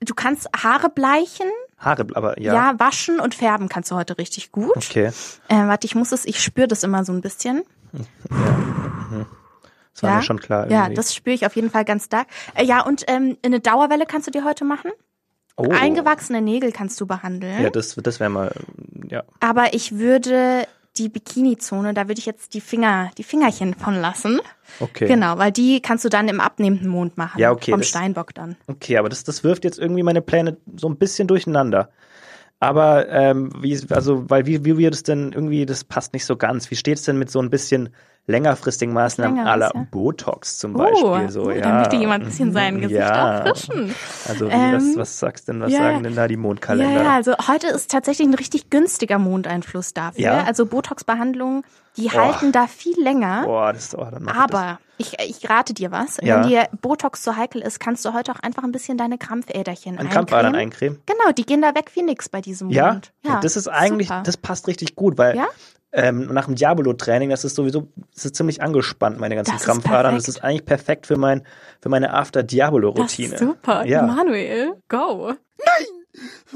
Du 0.01 0.13
kannst 0.13 0.47
Haare 0.55 0.89
bleichen, 0.89 1.47
Haare, 1.77 2.05
aber 2.13 2.39
ja. 2.39 2.53
ja. 2.53 2.79
waschen 2.79 3.19
und 3.19 3.33
färben 3.33 3.69
kannst 3.69 3.91
du 3.91 3.95
heute 3.95 4.17
richtig 4.17 4.51
gut. 4.51 4.75
Okay, 4.75 5.11
Äh, 5.47 5.55
warte, 5.67 5.85
ich 5.85 5.95
muss 5.95 6.11
es, 6.11 6.25
ich 6.25 6.41
spüre 6.41 6.67
das 6.67 6.83
immer 6.83 7.03
so 7.03 7.11
ein 7.11 7.21
bisschen. 7.21 7.63
das 9.95 10.03
war 10.03 10.09
ja? 10.11 10.15
mir 10.17 10.23
schon 10.23 10.39
klar. 10.39 10.69
Ja, 10.69 10.83
irgendwie. 10.83 10.95
das 10.95 11.15
spüre 11.15 11.33
ich 11.33 11.45
auf 11.45 11.55
jeden 11.55 11.71
Fall 11.71 11.85
ganz 11.85 12.05
stark. 12.05 12.27
Äh, 12.53 12.65
ja, 12.65 12.81
und 12.85 13.05
ähm, 13.07 13.37
eine 13.43 13.59
Dauerwelle 13.59 14.05
kannst 14.05 14.27
du 14.27 14.31
dir 14.31 14.43
heute 14.45 14.65
machen. 14.65 14.91
oh. 15.57 15.69
Eingewachsene 15.71 16.41
Nägel 16.41 16.71
kannst 16.71 16.99
du 17.01 17.07
behandeln. 17.07 17.63
Ja, 17.63 17.69
das, 17.69 17.95
das 17.95 18.19
wäre 18.19 18.29
mal, 18.29 18.51
ja. 19.09 19.23
Aber 19.39 19.73
ich 19.73 19.97
würde 19.97 20.67
die 20.97 21.09
Bikini-Zone, 21.09 21.93
da 21.93 22.07
würde 22.07 22.19
ich 22.19 22.25
jetzt 22.25 22.53
die 22.53 22.61
Finger, 22.61 23.11
die 23.17 23.23
Fingerchen 23.23 23.73
von 23.73 23.95
lassen. 23.95 24.39
Okay. 24.79 25.07
Genau, 25.07 25.37
weil 25.37 25.51
die 25.51 25.81
kannst 25.81 26.05
du 26.05 26.09
dann 26.09 26.27
im 26.27 26.39
abnehmenden 26.39 26.87
Mond 26.87 27.17
machen. 27.17 27.39
Ja, 27.39 27.51
okay, 27.51 27.71
Vom 27.71 27.81
das- 27.81 27.89
Steinbock 27.89 28.33
dann. 28.33 28.55
Okay, 28.67 28.97
aber 28.97 29.09
das, 29.09 29.23
das 29.23 29.43
wirft 29.43 29.63
jetzt 29.63 29.79
irgendwie 29.79 30.03
meine 30.03 30.21
Pläne 30.21 30.57
so 30.77 30.87
ein 30.87 30.97
bisschen 30.97 31.27
durcheinander. 31.27 31.89
Aber 32.59 33.09
ähm, 33.09 33.51
wie, 33.61 33.77
also, 33.89 34.29
weil 34.29 34.45
wie, 34.45 34.63
wie 34.63 34.77
wir 34.77 34.89
das 34.89 35.03
denn 35.03 35.33
irgendwie, 35.33 35.65
das 35.65 35.83
passt 35.83 36.13
nicht 36.13 36.25
so 36.25 36.37
ganz. 36.37 36.71
Wie 36.71 36.75
steht's 36.75 37.03
denn 37.03 37.17
mit 37.17 37.29
so 37.29 37.41
ein 37.41 37.49
bisschen 37.49 37.89
längerfristigen 38.27 38.93
Maßnahmen 38.93 39.35
Längeres, 39.35 39.51
aller 39.53 39.71
ja. 39.73 39.87
Botox 39.91 40.57
zum 40.57 40.75
Oh, 40.75 40.79
Beispiel? 40.79 41.29
So, 41.29 41.43
oh, 41.43 41.51
ja. 41.51 41.61
da 41.61 41.79
möchte 41.79 41.95
jemand 41.95 42.23
ein 42.23 42.27
bisschen 42.29 42.53
sein 42.53 42.81
Gesicht 42.81 42.99
ja. 42.99 43.39
auffrischen. 43.41 43.93
Also 44.27 44.49
Ähm, 44.49 44.73
was, 44.73 44.97
was 44.97 45.19
sagst 45.19 45.47
denn, 45.47 45.61
was 45.61 45.71
ja, 45.71 45.79
sagen 45.79 46.03
denn 46.03 46.15
da 46.15 46.27
die 46.27 46.37
Mondkalender? 46.37 46.91
Ja, 46.91 47.03
ja, 47.03 47.13
also 47.15 47.33
heute 47.47 47.67
ist 47.67 47.91
tatsächlich 47.91 48.27
ein 48.27 48.33
richtig 48.33 48.69
günstiger 48.69 49.19
Mondeinfluss 49.19 49.93
dafür. 49.93 50.21
Ja? 50.23 50.43
Also 50.45 50.65
Botox-Behandlungen, 50.65 51.63
die 51.97 52.07
Boah. 52.07 52.13
halten 52.23 52.51
da 52.51 52.67
viel 52.67 52.99
länger. 53.01 53.43
Boah, 53.45 53.71
das 53.73 53.95
oh, 53.95 54.05
dann 54.09 54.23
mach 54.23 54.33
ich 54.33 54.41
Aber 54.41 54.79
ich, 54.97 55.13
ich 55.19 55.49
rate 55.49 55.73
dir 55.73 55.91
was. 55.91 56.17
Ja. 56.21 56.41
Wenn 56.41 56.49
dir 56.49 56.67
Botox 56.81 57.21
zu 57.21 57.35
heikel 57.35 57.61
ist, 57.61 57.79
kannst 57.79 58.03
du 58.05 58.13
heute 58.13 58.31
auch 58.31 58.39
einfach 58.39 58.63
ein 58.63 58.71
bisschen 58.71 58.97
deine 58.97 59.17
Krampfäderchen 59.17 59.97
das. 59.97 60.09
Krampfadern 60.09 60.55
eincremen. 60.55 60.97
eincremen? 60.97 61.01
Genau, 61.05 61.31
die 61.31 61.45
gehen 61.45 61.61
da 61.61 61.75
weg 61.75 61.91
wie 61.93 62.01
nix 62.01 62.27
bei 62.29 62.41
diesem 62.41 62.69
Ja? 62.69 62.93
Mond. 62.93 63.11
Ja, 63.23 63.39
das 63.39 63.55
ist 63.55 63.67
eigentlich, 63.67 64.07
super. 64.07 64.23
das 64.25 64.37
passt 64.37 64.67
richtig 64.67 64.95
gut, 64.95 65.17
weil 65.17 65.35
Ja? 65.37 65.47
Ähm, 65.95 66.27
nach 66.33 66.45
dem 66.45 66.55
Diabolo-Training, 66.55 67.29
das 67.29 67.45
ist 67.45 67.55
sowieso, 67.55 67.87
das 68.13 68.25
ist 68.25 68.35
ziemlich 68.35 68.61
angespannt, 68.61 69.19
meine 69.19 69.35
ganzen 69.35 69.51
Das 69.51 69.61
ist 69.61 69.65
Krampfadern. 69.65 70.15
Das 70.15 70.25
perfekt. 70.25 70.37
ist 70.37 70.43
eigentlich 70.43 70.65
perfekt 70.65 71.07
für 71.07 71.17
mein, 71.17 71.43
für 71.81 71.89
meine 71.89 72.07
das 72.07 72.15
After-Diabolo-Routine. 72.15 73.33
ist 73.33 73.39
super. 73.39 73.85
Ja. 73.85 74.01
Manuel, 74.03 74.73
go. 74.89 75.33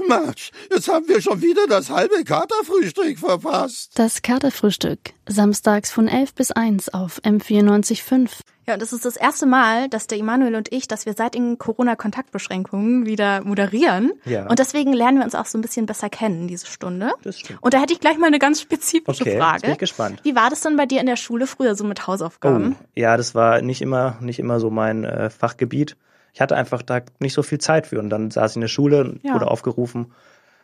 Mensch, 0.07 0.51
jetzt 0.71 0.87
haben 0.87 1.07
wir 1.07 1.21
schon 1.21 1.41
wieder 1.41 1.67
das 1.67 1.89
halbe 1.89 2.23
Katerfrühstück 2.23 3.19
verpasst. 3.19 3.91
Das 3.95 4.21
Katerfrühstück. 4.21 4.99
Samstags 5.27 5.91
von 5.91 6.07
11 6.07 6.33
bis 6.33 6.51
1 6.51 6.93
auf 6.93 7.19
M94.5. 7.23 8.29
Ja, 8.67 8.73
und 8.75 8.81
das 8.83 8.93
ist 8.93 9.03
das 9.03 9.15
erste 9.15 9.47
Mal, 9.47 9.89
dass 9.89 10.05
der 10.05 10.19
Emanuel 10.19 10.55
und 10.55 10.71
ich, 10.71 10.87
dass 10.87 11.07
wir 11.07 11.13
seit 11.13 11.33
den 11.33 11.57
Corona-Kontaktbeschränkungen 11.57 13.05
wieder 13.05 13.41
moderieren. 13.43 14.11
Ja. 14.25 14.47
Und 14.47 14.59
deswegen 14.59 14.93
lernen 14.93 15.17
wir 15.17 15.25
uns 15.25 15.33
auch 15.33 15.47
so 15.47 15.57
ein 15.57 15.61
bisschen 15.61 15.87
besser 15.87 16.09
kennen, 16.09 16.47
diese 16.47 16.67
Stunde. 16.67 17.13
Das 17.23 17.39
stimmt. 17.39 17.63
Und 17.63 17.73
da 17.73 17.81
hätte 17.81 17.93
ich 17.93 17.99
gleich 17.99 18.17
mal 18.17 18.27
eine 18.27 18.37
ganz 18.39 18.61
spezifische 18.61 19.23
Okay, 19.23 19.31
jetzt 19.31 19.41
Frage. 19.41 19.61
bin 19.61 19.71
ich 19.71 19.77
gespannt. 19.79 20.19
Wie 20.23 20.35
war 20.35 20.49
das 20.51 20.61
denn 20.61 20.77
bei 20.77 20.85
dir 20.85 20.99
in 20.99 21.07
der 21.07 21.15
Schule 21.15 21.47
früher 21.47 21.75
so 21.75 21.83
mit 21.83 22.05
Hausaufgaben? 22.05 22.75
Oh, 22.79 22.85
ja, 22.95 23.17
das 23.17 23.33
war 23.33 23.61
nicht 23.61 23.81
immer, 23.81 24.17
nicht 24.21 24.37
immer 24.37 24.59
so 24.59 24.69
mein 24.69 25.03
äh, 25.03 25.29
Fachgebiet. 25.31 25.97
Ich 26.33 26.41
hatte 26.41 26.55
einfach 26.55 26.81
da 26.81 27.01
nicht 27.19 27.33
so 27.33 27.43
viel 27.43 27.57
Zeit 27.59 27.87
für 27.87 27.99
und 27.99 28.09
dann 28.09 28.31
saß 28.31 28.51
ich 28.51 28.55
in 28.57 28.61
der 28.61 28.67
Schule 28.67 29.01
und 29.01 29.23
Ja. 29.23 29.33
wurde 29.33 29.47
aufgerufen, 29.47 30.11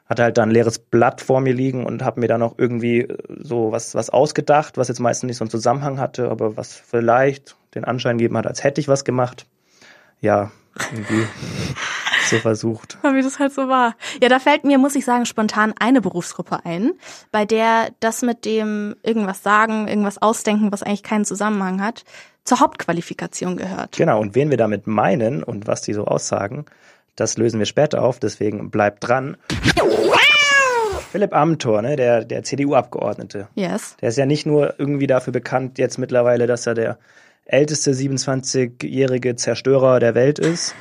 hatte 0.08 0.24
halt 0.24 0.38
da 0.38 0.44
ein 0.44 0.52
leeres 0.52 0.80
Blatt 0.80 1.22
vor 1.22 1.42
mir 1.42 1.54
liegen 1.54 1.86
und 1.86 2.04
habe 2.04 2.20
mir 2.20 2.28
dann 2.28 2.42
auch 2.44 2.56
irgendwie 2.58 3.02
äh, 3.02 3.18
so 3.40 3.72
was, 3.72 3.96
was 3.96 4.10
ausgedacht, 4.10 4.78
was 4.78 4.88
jetzt 4.88 5.00
meistens 5.00 5.28
nicht 5.28 5.38
so 5.38 5.44
einen 5.44 5.50
Zusammenhang 5.52 6.00
hatte, 6.00 6.30
aber 6.30 6.56
was 6.58 6.74
vielleicht 6.74 7.56
den 7.74 7.84
Anschein 7.86 8.18
gegeben 8.18 8.38
hat, 8.38 8.48
als 8.48 8.64
hätte 8.64 8.80
ich 8.82 8.88
was 8.88 9.04
gemacht. 9.06 9.48
Ja, 10.22 10.52
irgendwie. 10.92 11.26
so 12.30 12.38
versucht. 12.38 12.98
Wie 13.04 13.22
das 13.22 13.40
halt 13.40 13.54
so 13.54 13.68
war. 13.68 13.96
Ja, 14.22 14.30
da 14.30 14.40
fällt 14.40 14.64
mir, 14.64 14.78
muss 14.78 14.96
ich 14.96 15.06
sagen, 15.06 15.26
spontan 15.26 15.74
eine 15.80 16.02
Berufsgruppe 16.02 16.66
ein, 16.66 16.94
bei 17.32 17.46
der 17.46 17.90
das 18.00 18.22
mit 18.22 18.46
dem 18.46 18.96
irgendwas 19.04 19.44
sagen, 19.44 19.88
irgendwas 19.88 20.22
ausdenken, 20.22 20.72
was 20.72 20.84
eigentlich 20.84 21.04
keinen 21.04 21.26
Zusammenhang 21.26 21.82
hat, 21.82 22.04
zur 22.44 22.60
Hauptqualifikation 22.60 23.58
gehört. 23.58 23.98
Genau, 23.98 24.20
und 24.20 24.36
wen 24.36 24.50
wir 24.50 24.58
damit 24.58 24.88
meinen 24.88 25.44
und 25.44 25.68
was 25.68 25.82
die 25.82 25.94
so 25.94 26.06
aussagen, 26.06 26.66
das 27.16 27.38
lösen 27.38 27.60
wir 27.60 27.66
später 27.66 28.04
auf, 28.04 28.20
deswegen 28.20 28.70
bleibt 28.70 29.08
dran. 29.08 29.38
Philipp 31.12 31.34
Amthor, 31.34 31.82
ne, 31.82 31.96
der, 31.96 32.26
der 32.26 32.44
CDU-Abgeordnete. 32.44 33.48
Yes. 33.56 33.96
Der 34.02 34.10
ist 34.10 34.18
ja 34.18 34.26
nicht 34.26 34.46
nur 34.46 34.78
irgendwie 34.78 35.08
dafür 35.08 35.32
bekannt 35.32 35.78
jetzt 35.78 35.98
mittlerweile, 35.98 36.46
dass 36.46 36.68
er 36.68 36.74
der 36.74 36.98
älteste 37.46 37.92
27-jährige 37.92 39.36
Zerstörer 39.38 40.00
der 40.02 40.14
Welt 40.14 40.40
ist, 40.40 40.76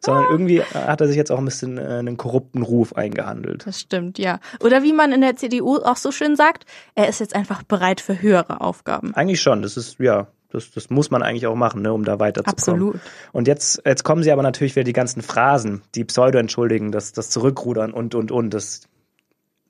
sondern 0.00 0.24
irgendwie 0.30 0.62
hat 0.62 1.00
er 1.00 1.08
sich 1.08 1.16
jetzt 1.16 1.30
auch 1.30 1.38
ein 1.38 1.44
bisschen 1.44 1.78
äh, 1.78 1.82
einen 1.82 2.16
korrupten 2.16 2.62
Ruf 2.62 2.94
eingehandelt. 2.94 3.66
Das 3.66 3.80
stimmt, 3.80 4.18
ja. 4.18 4.40
Oder 4.62 4.82
wie 4.82 4.92
man 4.92 5.12
in 5.12 5.20
der 5.20 5.36
CDU 5.36 5.76
auch 5.76 5.96
so 5.96 6.10
schön 6.10 6.36
sagt, 6.36 6.64
er 6.94 7.08
ist 7.08 7.20
jetzt 7.20 7.34
einfach 7.34 7.62
bereit 7.62 8.00
für 8.00 8.20
höhere 8.20 8.60
Aufgaben. 8.60 9.14
Eigentlich 9.14 9.42
schon, 9.42 9.62
das 9.62 9.76
ist, 9.76 9.98
ja, 10.00 10.28
das, 10.50 10.70
das 10.72 10.90
muss 10.90 11.10
man 11.10 11.22
eigentlich 11.22 11.46
auch 11.46 11.54
machen, 11.54 11.82
ne, 11.82 11.92
um 11.92 12.04
da 12.04 12.18
weiterzukommen. 12.18 12.58
Absolut. 12.58 13.00
Und 13.32 13.46
jetzt, 13.46 13.82
jetzt 13.84 14.02
kommen 14.02 14.22
sie 14.22 14.32
aber 14.32 14.42
natürlich 14.42 14.74
wieder 14.74 14.84
die 14.84 14.92
ganzen 14.92 15.22
Phrasen, 15.22 15.82
die 15.94 16.04
Pseudo-entschuldigen, 16.04 16.92
das, 16.92 17.12
das 17.12 17.30
Zurückrudern 17.30 17.92
und, 17.92 18.14
und, 18.14 18.32
und, 18.32 18.52
das 18.52 18.82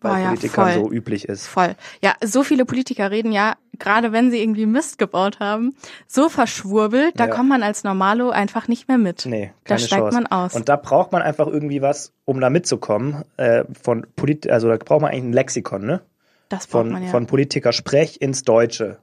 bei 0.00 0.14
Oh 0.14 0.16
ja, 0.16 0.28
Politikern 0.28 0.72
voll. 0.72 0.82
so 0.84 0.90
üblich 0.90 1.28
ist. 1.28 1.46
Voll. 1.46 1.74
Ja, 2.02 2.14
so 2.24 2.42
viele 2.42 2.64
Politiker 2.64 3.10
reden 3.10 3.32
ja, 3.32 3.56
gerade 3.80 4.12
wenn 4.12 4.30
sie 4.30 4.40
irgendwie 4.40 4.66
Mist 4.66 4.98
gebaut 4.98 5.40
haben, 5.40 5.74
so 6.06 6.28
verschwurbelt, 6.28 7.18
da 7.18 7.26
Ja. 7.26 7.34
kommt 7.34 7.48
man 7.48 7.62
als 7.62 7.82
Normalo 7.84 8.30
einfach 8.30 8.68
nicht 8.68 8.86
mehr 8.88 8.98
mit. 8.98 9.26
Nee, 9.26 9.52
da 9.64 9.74
keine 9.74 9.80
steigt 9.80 10.02
Chance. 10.02 10.14
man 10.14 10.26
aus. 10.26 10.54
Und 10.54 10.68
da 10.68 10.76
braucht 10.76 11.10
man 11.12 11.22
einfach 11.22 11.46
irgendwie 11.48 11.82
was, 11.82 12.12
um 12.24 12.40
da 12.40 12.50
mitzukommen. 12.50 13.24
Äh, 13.36 13.64
von 13.82 14.06
Polit 14.16 14.48
also 14.48 14.68
da 14.68 14.76
braucht 14.76 15.00
man 15.02 15.10
eigentlich 15.10 15.24
ein 15.24 15.32
Lexikon, 15.32 15.84
ne? 15.86 16.00
das 16.48 16.66
braucht 16.66 16.82
Von, 16.84 16.92
man 16.92 17.02
ja. 17.04 17.10
von 17.10 17.26
Politiker 17.26 17.72
Sprech 17.72 18.20
ins 18.20 18.42
Deutsche. 18.44 18.98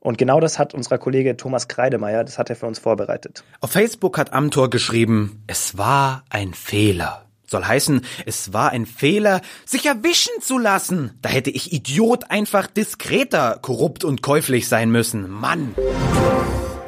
Und 0.00 0.18
genau 0.18 0.38
das 0.38 0.58
hat 0.58 0.74
unser 0.74 0.98
Kollege 0.98 1.36
Thomas 1.36 1.66
Kreidemeier, 1.66 2.24
das 2.24 2.38
hat 2.38 2.50
er 2.50 2.56
für 2.56 2.66
uns 2.66 2.78
vorbereitet. 2.78 3.42
Auf 3.60 3.70
Facebook 3.72 4.18
hat 4.18 4.32
Amtor 4.34 4.68
geschrieben, 4.70 5.42
es 5.46 5.78
war 5.78 6.24
ein 6.28 6.52
Fehler. 6.54 7.23
Soll 7.54 7.64
heißen, 7.66 8.00
es 8.26 8.52
war 8.52 8.70
ein 8.70 8.84
Fehler, 8.84 9.40
sich 9.64 9.86
erwischen 9.86 10.32
zu 10.40 10.58
lassen. 10.58 11.16
Da 11.22 11.28
hätte 11.28 11.50
ich 11.50 11.72
Idiot 11.72 12.28
einfach 12.28 12.66
diskreter, 12.66 13.60
korrupt 13.62 14.02
und 14.02 14.22
käuflich 14.22 14.68
sein 14.68 14.90
müssen. 14.90 15.30
Mann. 15.30 15.72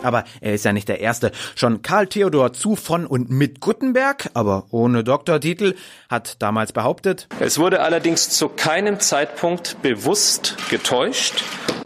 Aber 0.03 0.25
er 0.41 0.55
ist 0.55 0.65
ja 0.65 0.73
nicht 0.73 0.89
der 0.89 0.99
Erste. 0.99 1.31
Schon 1.55 1.83
Karl 1.83 2.09
Theodor 2.09 2.53
zu 2.53 2.75
von 2.75 3.07
und 3.07 3.31
mit 3.31 3.61
Gutenberg, 3.61 4.29
aber 4.35 4.67
ohne 4.71 5.05
Doktortitel, 5.05 5.75
hat 6.09 6.43
damals 6.43 6.73
behauptet, 6.73 7.29
Es 7.39 7.61
wurde 7.61 7.83
allerdings 7.83 8.31
zu 8.31 8.49
keinem 8.49 8.99
Zeitpunkt 8.99 9.81
bewusst 9.83 10.57
getäuscht 10.69 11.45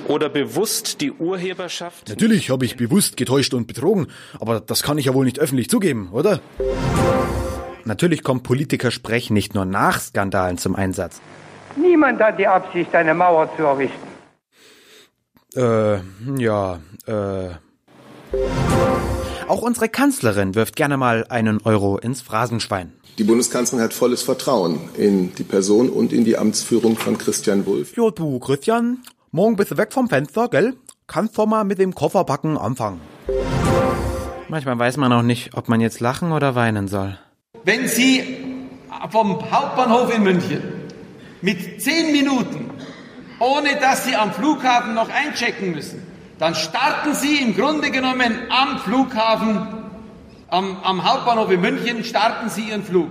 oder 0.09 0.31
bewusst 0.31 1.03
die 1.03 1.13
Urheberschaft. 1.13 2.09
Natürlich 2.09 2.49
habe 2.49 2.65
ich 2.65 2.79
bewusst 2.79 3.19
getäuscht 3.19 3.53
und 3.53 3.67
betrogen, 3.67 4.07
aber 4.41 4.59
das 4.59 4.83
kann 4.83 4.97
ich 4.97 5.05
ja 5.05 5.13
wohl 5.13 5.27
nicht 5.27 5.39
öffentlich 5.39 5.69
zugeben, 5.69 6.09
oder? 6.13 6.41
Natürlich 7.91 8.23
kommt 8.23 8.45
Politikersprech 8.45 9.31
nicht 9.31 9.57
nur 9.57 9.65
nach 9.65 9.99
Skandalen 9.99 10.59
zum 10.59 10.77
Einsatz. 10.77 11.21
Niemand 11.75 12.21
hat 12.21 12.39
die 12.39 12.47
Absicht, 12.47 12.95
eine 12.95 13.15
Mauer 13.15 13.51
zu 13.57 13.65
errichten. 13.65 14.09
Äh, 15.57 15.99
ja, 16.41 16.79
äh. 17.09 17.49
Auch 19.49 19.63
unsere 19.63 19.89
Kanzlerin 19.89 20.55
wirft 20.55 20.77
gerne 20.77 20.99
mal 20.99 21.27
einen 21.31 21.61
Euro 21.65 21.99
ins 21.99 22.23
Phrasenschwein. 22.23 22.93
Die 23.19 23.25
Bundeskanzlerin 23.25 23.83
hat 23.83 23.93
volles 23.93 24.23
Vertrauen 24.23 24.79
in 24.97 25.35
die 25.35 25.43
Person 25.43 25.89
und 25.89 26.13
in 26.13 26.25
die 26.25 26.39
Amtsführung 26.39 26.97
von 26.97 27.19
Christian 27.19 27.67
Wulff. 27.67 27.97
Jo, 27.97 28.13
du, 28.13 28.39
Christian, 28.39 28.99
morgen 29.33 29.57
bist 29.57 29.73
du 29.73 29.77
weg 29.77 29.93
vom 29.93 30.09
Fenster, 30.09 30.47
gell? 30.47 30.77
Kannst 31.09 31.37
doch 31.37 31.47
mal 31.47 31.65
mit 31.65 31.81
dem 31.81 31.93
Kofferpacken 31.97 32.57
anfangen. 32.57 33.01
Manchmal 34.49 34.79
weiß 34.79 34.97
man 34.97 35.13
auch 35.13 35.23
nicht, 35.23 35.57
ob 35.57 35.69
man 35.69 35.81
jetzt 35.81 35.99
lachen 35.99 36.31
oder 36.31 36.55
weinen 36.55 36.87
soll. 36.87 37.19
Wenn 37.65 37.89
Sie 37.89 38.39
vom 39.11 39.51
Hauptbahnhof 39.51 40.15
in 40.15 40.23
München 40.23 40.63
mit 41.43 41.83
zehn 41.83 42.13
Minuten, 42.13 42.71
ohne 43.39 43.77
dass 43.77 44.05
Sie 44.05 44.17
am 44.17 44.33
Flughafen 44.33 44.95
noch 44.95 45.11
einchecken 45.11 45.73
müssen, 45.73 46.07
dann 46.39 46.55
starten 46.55 47.15
Sie 47.15 47.37
im 47.37 47.55
Grunde 47.55 47.91
genommen 47.91 48.39
am 48.49 48.79
Flughafen, 48.79 49.67
am, 50.49 50.79
am 50.83 51.05
Hauptbahnhof 51.05 51.51
in 51.51 51.61
München, 51.61 52.05
starten 52.05 52.49
Sie 52.49 52.63
Ihren 52.71 52.83
Flug. 52.83 53.11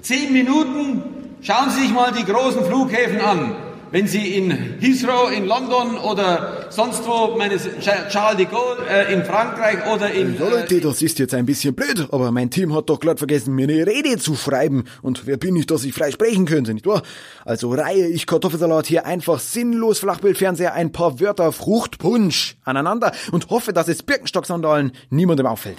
Zehn 0.00 0.32
Minuten, 0.32 1.36
schauen 1.42 1.70
Sie 1.70 1.82
sich 1.82 1.92
mal 1.92 2.12
die 2.12 2.24
großen 2.24 2.64
Flughäfen 2.64 3.20
an. 3.20 3.54
Wenn 3.92 4.08
Sie 4.08 4.34
in 4.34 4.50
Heathrow 4.80 5.30
in 5.30 5.46
London 5.46 5.96
oder 5.98 6.66
sonst 6.70 7.06
wo, 7.06 7.36
meine 7.36 7.56
Charles 7.56 8.36
de 8.36 8.46
Gaulle 8.46 8.84
äh, 8.90 9.12
in 9.12 9.24
Frankreich 9.24 9.86
oder 9.86 10.10
in... 10.10 10.36
Ja, 10.38 10.48
Leute, 10.48 10.80
das 10.80 11.02
ist 11.02 11.20
jetzt 11.20 11.34
ein 11.34 11.46
bisschen 11.46 11.74
blöd, 11.74 12.08
aber 12.10 12.32
mein 12.32 12.50
Team 12.50 12.74
hat 12.74 12.90
doch 12.90 12.98
glatt 12.98 13.18
vergessen, 13.18 13.54
mir 13.54 13.68
eine 13.68 13.86
Rede 13.86 14.18
zu 14.18 14.34
schreiben. 14.34 14.84
Und 15.02 15.26
wer 15.26 15.36
bin 15.36 15.54
ich, 15.54 15.66
dass 15.66 15.84
ich 15.84 15.94
frei 15.94 16.10
sprechen 16.10 16.46
könnte, 16.46 16.74
nicht 16.74 16.86
wahr? 16.86 17.02
Also 17.44 17.72
reihe 17.72 18.08
ich 18.08 18.26
Kartoffelsalat 18.26 18.86
hier 18.86 19.06
einfach 19.06 19.38
sinnlos 19.38 20.00
Flachbildfernseher 20.00 20.74
ein 20.74 20.90
paar 20.90 21.20
Wörter 21.20 21.52
Fruchtpunsch 21.52 22.56
aneinander 22.64 23.12
und 23.30 23.50
hoffe, 23.50 23.72
dass 23.72 23.86
es 23.86 24.02
Birkenstock-Sandalen 24.02 24.92
niemandem 25.10 25.46
auffällt. 25.46 25.78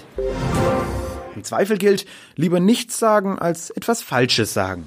Im 1.36 1.44
Zweifel 1.44 1.76
gilt, 1.76 2.06
lieber 2.36 2.58
nichts 2.58 2.98
sagen, 2.98 3.38
als 3.38 3.70
etwas 3.70 4.02
Falsches 4.02 4.54
sagen. 4.54 4.86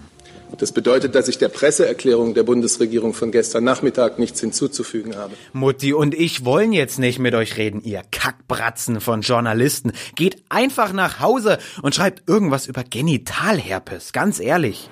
Das 0.57 0.71
bedeutet, 0.71 1.15
dass 1.15 1.27
ich 1.27 1.37
der 1.37 1.49
Presseerklärung 1.49 2.33
der 2.33 2.43
Bundesregierung 2.43 3.13
von 3.13 3.31
gestern 3.31 3.63
Nachmittag 3.63 4.19
nichts 4.19 4.39
hinzuzufügen 4.39 5.15
habe. 5.15 5.33
Mutti 5.53 5.93
und 5.93 6.13
ich 6.13 6.45
wollen 6.45 6.73
jetzt 6.73 6.99
nicht 6.99 7.19
mit 7.19 7.33
euch 7.35 7.57
reden, 7.57 7.81
ihr 7.83 8.01
Kackbratzen 8.11 9.01
von 9.01 9.21
Journalisten. 9.21 9.93
Geht 10.15 10.43
einfach 10.49 10.93
nach 10.93 11.19
Hause 11.19 11.57
und 11.81 11.95
schreibt 11.95 12.27
irgendwas 12.27 12.67
über 12.67 12.83
Genitalherpes, 12.83 14.13
ganz 14.13 14.39
ehrlich. 14.39 14.89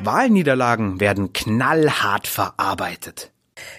Wahlniederlagen 0.00 1.00
werden 1.00 1.32
knallhart 1.32 2.26
verarbeitet. 2.26 3.32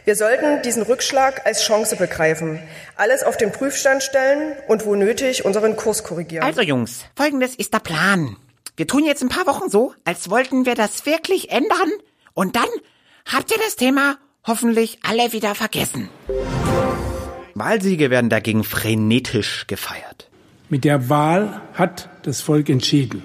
Wir 0.06 0.16
sollten 0.16 0.64
diesen 0.64 0.82
Rückschlag 0.82 1.46
als 1.46 1.62
Chance 1.62 1.98
begreifen, 1.98 2.60
alles 2.96 3.24
auf 3.24 3.38
den 3.38 3.52
Prüfstand 3.52 4.02
stellen 4.02 4.54
und 4.68 4.86
wo 4.86 4.96
nötig 4.96 5.46
unseren 5.46 5.76
Kurs 5.76 6.04
korrigieren. 6.04 6.44
Also 6.44 6.62
Jungs, 6.62 7.06
folgendes 7.16 7.56
ist 7.56 7.74
der 7.74 7.80
Plan. 7.80 8.38
Wir 8.78 8.86
tun 8.86 9.06
jetzt 9.06 9.24
ein 9.24 9.30
paar 9.30 9.48
Wochen 9.48 9.72
so, 9.72 9.96
als 10.06 10.30
wollten 10.30 10.68
wir 10.68 10.76
das 10.76 11.08
wirklich 11.08 11.50
ändern 11.50 11.90
und 12.36 12.56
dann 12.56 12.70
habt 13.26 13.50
ihr 13.50 13.58
das 13.58 13.76
Thema 13.76 14.18
hoffentlich 14.46 15.00
alle 15.02 15.34
wieder 15.34 15.56
vergessen. 15.56 16.10
Wahlsiege 17.56 18.12
werden 18.12 18.30
dagegen 18.30 18.64
frenetisch 18.64 19.66
gefeiert. 19.66 20.30
Mit 20.70 20.84
der 20.84 21.10
Wahl 21.10 21.60
hat 21.74 22.10
das 22.22 22.42
Volk 22.42 22.70
entschieden. 22.70 23.24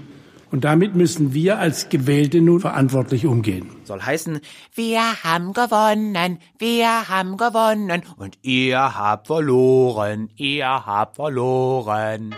Und 0.51 0.65
damit 0.65 0.95
müssen 0.95 1.35
wir 1.35 1.59
als 1.59 1.91
Gewählte 1.91 2.41
nun 2.41 2.61
verantwortlich 2.61 3.27
umgehen. 3.27 3.71
Soll 3.85 4.01
heißen, 4.01 4.41
Wir 4.75 5.23
haben 5.23 5.53
gewonnen, 5.53 6.39
wir 6.59 7.09
haben 7.11 7.37
gewonnen 7.37 8.03
und 8.17 8.39
ihr 8.41 8.97
habt 8.97 9.27
verloren, 9.27 10.31
ihr 10.37 10.67
habt 10.67 11.17
verloren. 11.17 12.35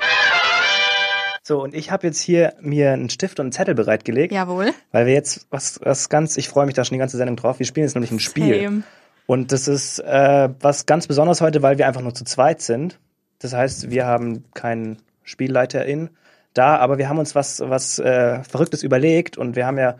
So, 1.46 1.62
und 1.62 1.74
ich 1.74 1.90
habe 1.90 2.06
jetzt 2.06 2.20
hier 2.20 2.54
mir 2.60 2.92
einen 2.92 3.10
Stift 3.10 3.38
und 3.38 3.44
einen 3.44 3.52
Zettel 3.52 3.74
bereitgelegt. 3.74 4.32
Jawohl. 4.32 4.72
Weil 4.92 5.04
wir 5.04 5.12
jetzt 5.12 5.46
was, 5.50 5.78
was 5.82 6.08
ganz, 6.08 6.38
ich 6.38 6.48
freue 6.48 6.64
mich 6.64 6.74
da 6.74 6.84
schon 6.84 6.94
die 6.94 6.98
ganze 6.98 7.18
Sendung 7.18 7.36
drauf. 7.36 7.58
Wir 7.58 7.66
spielen 7.66 7.84
jetzt 7.84 7.94
nämlich 7.94 8.10
ein 8.12 8.18
Spiel. 8.18 8.62
Same. 8.62 8.82
Und 9.26 9.52
das 9.52 9.68
ist 9.68 9.98
äh, 9.98 10.48
was 10.60 10.86
ganz 10.86 11.06
Besonderes 11.06 11.42
heute, 11.42 11.60
weil 11.60 11.76
wir 11.76 11.86
einfach 11.86 12.00
nur 12.00 12.14
zu 12.14 12.24
zweit 12.24 12.62
sind. 12.62 12.98
Das 13.40 13.52
heißt, 13.52 13.90
wir 13.90 14.06
haben 14.06 14.44
keinen 14.54 14.96
Spielleiterin 15.22 16.08
da, 16.54 16.76
aber 16.76 16.96
wir 16.96 17.10
haben 17.10 17.18
uns 17.18 17.34
was, 17.34 17.60
was 17.60 17.98
äh, 17.98 18.42
Verrücktes 18.44 18.82
überlegt 18.82 19.36
und 19.36 19.54
wir 19.54 19.66
haben 19.66 19.78
ja 19.78 19.96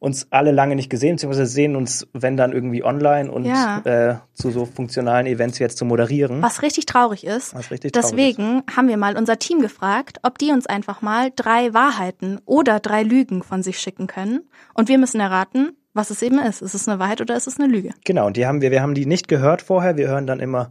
uns 0.00 0.28
alle 0.30 0.52
lange 0.52 0.76
nicht 0.76 0.90
gesehen, 0.90 1.16
beziehungsweise 1.16 1.46
sehen 1.46 1.74
uns, 1.74 2.06
wenn 2.12 2.36
dann 2.36 2.52
irgendwie 2.52 2.84
online 2.84 3.30
und 3.32 3.44
Ja. 3.46 3.80
äh, 3.84 4.16
zu 4.32 4.50
so 4.52 4.64
funktionalen 4.64 5.26
Events 5.26 5.58
jetzt 5.58 5.76
zu 5.76 5.84
moderieren. 5.84 6.40
Was 6.40 6.62
richtig 6.62 6.86
traurig 6.86 7.24
ist. 7.26 7.54
Was 7.54 7.70
richtig 7.72 7.92
traurig 7.92 8.10
Deswegen 8.10 8.62
haben 8.76 8.86
wir 8.88 8.96
mal 8.96 9.16
unser 9.16 9.38
Team 9.40 9.60
gefragt, 9.60 10.18
ob 10.22 10.38
die 10.38 10.52
uns 10.52 10.66
einfach 10.66 11.02
mal 11.02 11.32
drei 11.34 11.74
Wahrheiten 11.74 12.38
oder 12.46 12.78
drei 12.78 13.02
Lügen 13.02 13.42
von 13.42 13.62
sich 13.64 13.80
schicken 13.80 14.06
können. 14.06 14.42
Und 14.74 14.88
wir 14.88 14.98
müssen 14.98 15.20
erraten, 15.20 15.70
was 15.94 16.10
es 16.10 16.22
eben 16.22 16.38
ist. 16.38 16.62
Ist 16.62 16.74
es 16.74 16.86
eine 16.88 17.00
Wahrheit 17.00 17.20
oder 17.20 17.36
ist 17.36 17.48
es 17.48 17.58
eine 17.58 17.66
Lüge? 17.68 17.90
Genau, 18.04 18.26
und 18.26 18.36
die 18.36 18.46
haben 18.46 18.60
wir, 18.60 18.70
wir 18.70 18.82
haben 18.82 18.94
die 18.94 19.04
nicht 19.06 19.26
gehört 19.26 19.62
vorher. 19.62 19.96
Wir 19.96 20.06
hören 20.06 20.28
dann 20.28 20.38
immer 20.38 20.70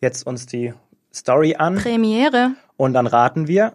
jetzt 0.00 0.24
uns 0.24 0.46
die 0.46 0.72
Story 1.12 1.56
an 1.58 1.74
Premiere. 1.76 2.52
und 2.76 2.92
dann 2.92 3.08
raten 3.08 3.48
wir. 3.48 3.72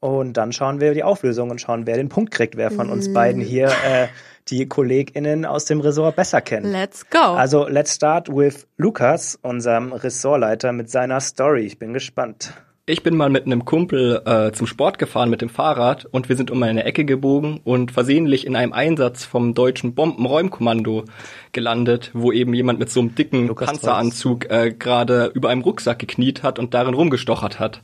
Und 0.00 0.36
dann 0.36 0.52
schauen 0.52 0.80
wir 0.80 0.94
die 0.94 1.02
Auflösung 1.02 1.50
und 1.50 1.60
schauen, 1.60 1.86
wer 1.86 1.96
den 1.96 2.08
Punkt 2.08 2.30
kriegt, 2.30 2.56
wer 2.56 2.70
von 2.70 2.88
uns 2.88 3.12
beiden 3.12 3.42
hier 3.42 3.66
äh, 3.66 4.06
die 4.46 4.66
KollegInnen 4.66 5.44
aus 5.44 5.64
dem 5.64 5.80
Ressort 5.80 6.14
besser 6.14 6.40
kennt. 6.40 6.66
Let's 6.66 7.08
go. 7.10 7.18
Also 7.18 7.66
let's 7.68 7.94
start 7.94 8.28
with 8.28 8.66
Lukas, 8.76 9.38
unserem 9.42 9.92
Ressortleiter, 9.92 10.72
mit 10.72 10.88
seiner 10.88 11.20
Story. 11.20 11.62
Ich 11.62 11.78
bin 11.78 11.92
gespannt. 11.92 12.52
Ich 12.90 13.02
bin 13.02 13.18
mal 13.18 13.28
mit 13.28 13.44
einem 13.44 13.66
Kumpel 13.66 14.22
äh, 14.24 14.50
zum 14.52 14.66
Sport 14.66 14.98
gefahren 14.98 15.28
mit 15.28 15.42
dem 15.42 15.50
Fahrrad 15.50 16.06
und 16.06 16.30
wir 16.30 16.36
sind 16.36 16.50
um 16.50 16.62
eine 16.62 16.84
Ecke 16.84 17.04
gebogen 17.04 17.60
und 17.62 17.92
versehentlich 17.92 18.46
in 18.46 18.56
einem 18.56 18.72
Einsatz 18.72 19.26
vom 19.26 19.52
deutschen 19.52 19.94
Bombenräumkommando 19.94 21.04
gelandet, 21.52 22.10
wo 22.14 22.32
eben 22.32 22.54
jemand 22.54 22.78
mit 22.78 22.88
so 22.88 23.00
einem 23.00 23.14
dicken 23.14 23.54
Panzeranzug 23.54 24.50
äh, 24.50 24.72
gerade 24.72 25.26
über 25.34 25.50
einem 25.50 25.60
Rucksack 25.60 25.98
gekniet 25.98 26.42
hat 26.42 26.58
und 26.58 26.72
darin 26.72 26.94
rumgestochert 26.94 27.60
hat. 27.60 27.82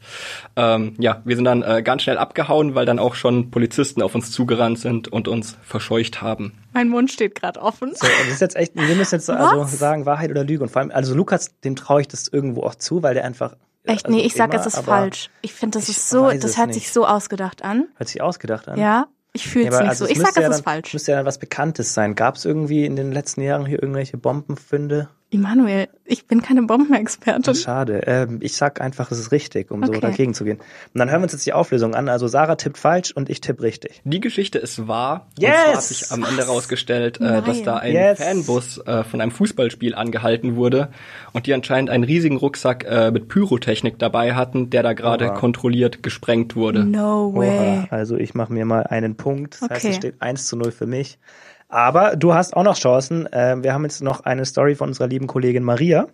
Ähm, 0.56 0.94
ja, 0.98 1.20
wir 1.26 1.36
sind 1.36 1.44
dann 1.44 1.60
äh, 1.60 1.82
ganz 1.82 2.00
schnell 2.00 2.16
abgehauen, 2.16 2.74
weil 2.74 2.86
dann 2.86 2.98
auch 2.98 3.14
schon 3.14 3.50
Polizisten 3.50 4.00
auf 4.00 4.14
uns 4.14 4.30
zugerannt 4.30 4.78
sind 4.78 5.08
und 5.08 5.28
uns 5.28 5.58
verscheucht 5.60 6.22
haben. 6.22 6.54
Mein 6.72 6.88
Mund 6.88 7.12
steht 7.12 7.34
gerade 7.34 7.60
offen. 7.60 7.92
So, 7.94 8.06
das 8.06 8.28
ist 8.32 8.40
jetzt 8.40 8.56
echt, 8.56 8.74
wir 8.74 8.96
müssen 8.96 9.16
jetzt 9.16 9.28
also 9.28 9.64
sagen, 9.64 10.06
Wahrheit 10.06 10.30
oder 10.30 10.44
Lüge. 10.44 10.62
Und 10.62 10.70
vor 10.70 10.80
allem, 10.80 10.90
also 10.90 11.14
Lukas, 11.14 11.60
dem 11.60 11.76
traue 11.76 12.00
ich 12.00 12.08
das 12.08 12.26
irgendwo 12.28 12.62
auch 12.62 12.76
zu, 12.76 13.02
weil 13.02 13.12
der 13.12 13.26
einfach. 13.26 13.54
Echt? 13.84 14.06
also 14.06 14.16
nee, 14.16 14.24
ich 14.24 14.34
sag, 14.34 14.54
es 14.54 14.66
ist 14.66 14.78
falsch. 14.78 15.30
Ich 15.42 15.52
finde, 15.52 15.78
das 15.78 15.88
ist 15.88 16.08
so, 16.08 16.30
das 16.30 16.56
hört 16.56 16.72
sich 16.72 16.90
so 16.90 17.06
ausgedacht 17.06 17.62
an. 17.62 17.88
Hört 17.96 18.08
sich 18.08 18.22
ausgedacht 18.22 18.68
an. 18.68 18.78
Ja, 18.78 19.08
ich 19.32 19.48
fühle 19.48 19.68
es 19.68 19.78
nicht 19.78 19.88
also 19.88 20.04
so. 20.06 20.10
Ich 20.10 20.18
sag, 20.18 20.26
müsste 20.26 20.40
es 20.40 20.44
ja 20.44 20.50
ist 20.50 20.56
dann, 20.58 20.64
falsch. 20.64 20.92
Müsste 20.94 21.10
ja 21.12 21.16
dann 21.18 21.26
was 21.26 21.38
Bekanntes 21.38 21.92
sein. 21.92 22.14
Gab 22.14 22.36
es 22.36 22.44
irgendwie 22.44 22.86
in 22.86 22.96
den 22.96 23.12
letzten 23.12 23.42
Jahren 23.42 23.66
hier 23.66 23.82
irgendwelche 23.82 24.16
Bombenfunde? 24.16 25.08
Immanuel, 25.34 25.88
ich 26.04 26.26
bin 26.26 26.42
keine 26.42 26.62
Bombenexpertin. 26.62 27.54
Schade. 27.56 28.02
Ähm, 28.06 28.38
ich 28.40 28.54
sag 28.54 28.80
einfach, 28.80 29.10
es 29.10 29.18
ist 29.18 29.32
richtig, 29.32 29.70
um 29.72 29.82
so 29.82 29.90
Okay. 29.90 30.00
dagegen 30.00 30.32
zu 30.32 30.44
gehen. 30.44 30.58
Und 30.58 30.98
dann 30.98 31.10
hören 31.10 31.20
wir 31.20 31.24
uns 31.24 31.32
jetzt 31.32 31.44
die 31.44 31.52
Auflösung 31.52 31.94
an. 31.96 32.08
Also 32.08 32.28
Sarah 32.28 32.54
tippt 32.54 32.78
falsch 32.78 33.10
und 33.10 33.28
ich 33.28 33.40
tippe 33.40 33.62
richtig. 33.64 34.00
Die 34.04 34.20
Geschichte 34.20 34.58
ist 34.58 34.86
wahr. 34.86 35.26
Yes! 35.38 35.50
Und 35.50 35.56
zwar 35.64 35.74
hat 35.74 35.82
sich 35.82 36.12
am 36.12 36.24
Ende 36.24 36.42
rausgestellt, 36.46 37.20
äh, 37.20 37.42
dass 37.42 37.62
da 37.64 37.78
ein 37.78 37.92
Yes. 37.92 38.22
Fanbus 38.22 38.78
äh, 38.86 39.02
von 39.02 39.20
einem 39.20 39.32
Fußballspiel 39.32 39.94
angehalten 39.96 40.54
wurde 40.54 40.90
und 41.32 41.46
die 41.46 41.54
anscheinend 41.54 41.90
einen 41.90 42.04
riesigen 42.04 42.36
Rucksack 42.36 42.84
äh, 42.84 43.10
mit 43.10 43.26
Pyrotechnik 43.28 43.98
dabei 43.98 44.34
hatten, 44.34 44.70
der 44.70 44.84
da 44.84 44.92
gerade 44.92 45.32
kontrolliert 45.34 46.02
gesprengt 46.04 46.54
wurde. 46.54 46.84
No 46.84 47.32
Oha, 47.34 47.88
also 47.90 48.16
ich 48.16 48.34
mache 48.34 48.52
mir 48.52 48.64
mal 48.66 48.84
einen 48.84 49.16
Punkt. 49.16 49.54
Das 49.60 49.68
heißt, 49.68 49.84
Okay. 49.84 49.90
es 49.90 49.96
steht 49.96 50.22
1 50.22 50.46
zu 50.46 50.56
0 50.56 50.70
für 50.70 50.86
mich. 50.86 51.18
Aber 51.68 52.16
du 52.16 52.34
hast 52.34 52.56
auch 52.56 52.62
noch 52.62 52.76
Chancen. 52.76 53.28
Ähm, 53.32 53.62
wir 53.62 53.72
haben 53.74 53.84
jetzt 53.84 54.02
noch 54.02 54.20
eine 54.20 54.44
Story 54.44 54.74
von 54.74 54.88
unserer 54.88 55.08
lieben 55.08 55.26
Kollegin 55.26 55.64
Maria. 55.64 56.06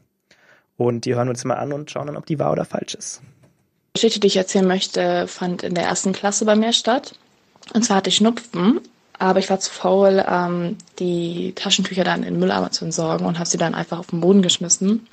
Und 0.77 1.05
die 1.05 1.15
hören 1.15 1.27
wir 1.27 1.33
uns 1.33 1.45
mal 1.45 1.55
an 1.55 1.73
und 1.73 1.91
schauen 1.91 2.07
dann, 2.07 2.17
ob 2.17 2.27
die 2.27 2.39
wahr 2.39 2.53
oder 2.53 2.65
falsch 2.65 2.95
ist. 2.95 3.21
Die 3.91 3.95
Geschichte, 3.95 4.21
die 4.21 4.29
ich 4.29 4.37
erzählen 4.37 4.67
möchte, 4.67 5.27
fand 5.27 5.63
in 5.63 5.75
der 5.75 5.85
ersten 5.85 6.13
Klasse 6.13 6.45
bei 6.45 6.57
mir 6.57 6.73
statt. 6.73 7.15
Und 7.75 7.85
zwar 7.85 7.99
hatte 7.99 8.09
ich 8.09 8.17
Schnupfen, 8.17 8.81
aber 9.19 9.39
ich 9.39 9.51
war 9.51 9.61
zu 9.61 9.71
faul, 9.71 10.25
ähm, 10.27 10.79
die 10.99 11.53
Taschentücher 11.55 12.05
dann 12.05 12.23
in 12.23 12.35
den 12.35 12.41
Mülleimer 12.41 12.71
zu 12.71 12.87
entsorgen 12.87 13.27
und 13.27 13.39
habe 13.39 13.49
sie 13.49 13.59
dann 13.59 13.75
einfach 13.75 13.99
auf 13.99 14.07
den 14.07 14.21
Boden 14.21 14.41
geschmissen. 14.41 15.07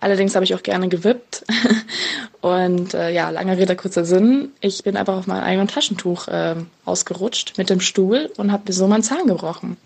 Allerdings 0.00 0.34
habe 0.34 0.44
ich 0.44 0.54
auch 0.54 0.62
gerne 0.62 0.88
gewippt. 0.88 1.44
Und 2.40 2.92
äh, 2.94 3.10
ja, 3.10 3.30
lange 3.30 3.56
Rede, 3.56 3.74
kurzer 3.76 4.04
Sinn. 4.04 4.52
Ich 4.60 4.82
bin 4.82 4.96
einfach 4.96 5.16
auf 5.16 5.26
mein 5.26 5.42
eigenes 5.42 5.72
Taschentuch 5.72 6.26
ähm, 6.30 6.68
ausgerutscht 6.84 7.56
mit 7.56 7.70
dem 7.70 7.80
Stuhl 7.80 8.30
und 8.36 8.52
habe 8.52 8.64
mir 8.66 8.72
so 8.74 8.86
meinen 8.86 9.02
Zahn 9.02 9.26
gebrochen. 9.26 9.78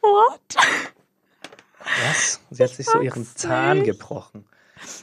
What? 0.00 0.40
Was? 2.06 2.40
Sie 2.50 2.62
hat 2.62 2.70
sich 2.70 2.86
so 2.86 3.00
ihren 3.00 3.26
Zahn 3.36 3.82
gebrochen. 3.82 4.44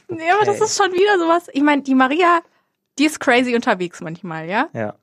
Nee, 0.08 0.30
aber 0.30 0.44
das 0.46 0.56
Okay. 0.56 0.64
ist 0.64 0.76
schon 0.82 0.92
wieder 0.92 1.18
sowas. 1.18 1.48
Ich 1.52 1.62
meine, 1.62 1.82
die 1.82 1.94
Maria, 1.94 2.40
die 2.98 3.04
ist 3.04 3.20
crazy 3.20 3.54
unterwegs 3.54 4.00
manchmal, 4.00 4.48
ja? 4.48 4.68
Ja. 4.72 4.94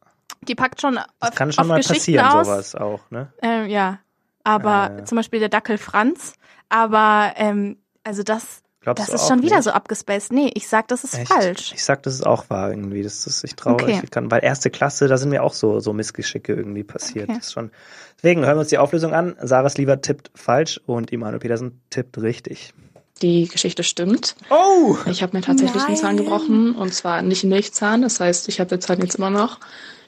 Die 0.47 0.55
packt 0.55 0.81
schon 0.81 0.95
Das 0.95 1.05
auf, 1.19 1.35
kann 1.35 1.51
schon 1.51 1.67
mal 1.67 1.77
Geschichten 1.77 1.97
passieren, 1.99 2.25
aus. 2.25 2.47
sowas 2.47 2.75
auch, 2.75 3.11
ne? 3.11 3.31
Ähm, 3.41 3.69
ja. 3.69 3.99
Aber 4.43 4.97
Äh. 4.99 5.03
zum 5.05 5.15
Beispiel 5.17 5.39
der 5.39 5.49
Dackel 5.49 5.77
Franz. 5.77 6.33
Aber 6.69 7.33
ähm, 7.35 7.77
also 8.03 8.23
das, 8.23 8.61
Glaubst 8.85 9.01
das 9.01 9.07
du 9.09 9.15
ist 9.15 9.21
auch 9.23 9.27
schon 9.27 9.41
wieder 9.43 9.55
nicht? 9.57 9.65
so 9.65 9.71
abgespaced. 9.71 10.31
Nee, 10.31 10.51
ich 10.53 10.67
sag, 10.69 10.87
das 10.87 11.03
ist 11.03 11.15
Echt? 11.15 11.27
falsch. 11.27 11.73
Ich 11.73 11.83
sag, 11.83 12.03
das 12.03 12.13
ist 12.13 12.25
auch 12.25 12.49
wahr 12.49 12.69
irgendwie. 12.69 13.03
Das 13.03 13.27
ist, 13.27 13.43
ich 13.43 13.55
traue, 13.55 13.73
Okay. 13.73 13.99
ich 14.01 14.11
kann, 14.11 14.31
weil 14.31 14.43
erste 14.43 14.69
Klasse, 14.69 15.07
da 15.09 15.17
sind 15.17 15.29
mir 15.29 15.43
auch 15.43 15.53
so, 15.53 15.79
so 15.81 15.91
Missgeschicke 15.91 16.53
irgendwie 16.53 16.83
passiert. 16.83 17.27
Okay. 17.27 17.37
Das 17.39 17.47
ist 17.47 17.53
schon, 17.53 17.71
deswegen 18.17 18.45
hören 18.45 18.55
wir 18.55 18.61
uns 18.61 18.69
die 18.69 18.77
Auflösung 18.77 19.13
an. 19.13 19.35
Sarahs 19.41 19.77
Lieber 19.77 19.99
tippt 20.01 20.31
falsch 20.35 20.79
und 20.85 21.11
Immanuel 21.11 21.39
Petersen 21.39 21.81
tippt 21.89 22.17
richtig. 22.21 22.73
Die 23.21 23.47
Geschichte 23.47 23.83
stimmt. 23.83 24.35
Oh! 24.49 24.97
Ich 25.09 25.23
habe 25.23 25.35
mir 25.37 25.41
tatsächlich 25.43 25.83
einen 25.83 25.95
Zahn 25.95 26.17
gebrochen 26.17 26.75
und 26.75 26.93
zwar 26.93 27.21
nicht 27.21 27.43
einen 27.43 27.51
Milchzahn. 27.53 28.01
Das 28.01 28.19
heißt, 28.19 28.47
ich 28.49 28.59
habe 28.59 28.69
den 28.69 28.81
Zahn 28.81 29.01
jetzt 29.01 29.15
immer 29.15 29.29
noch. 29.29 29.59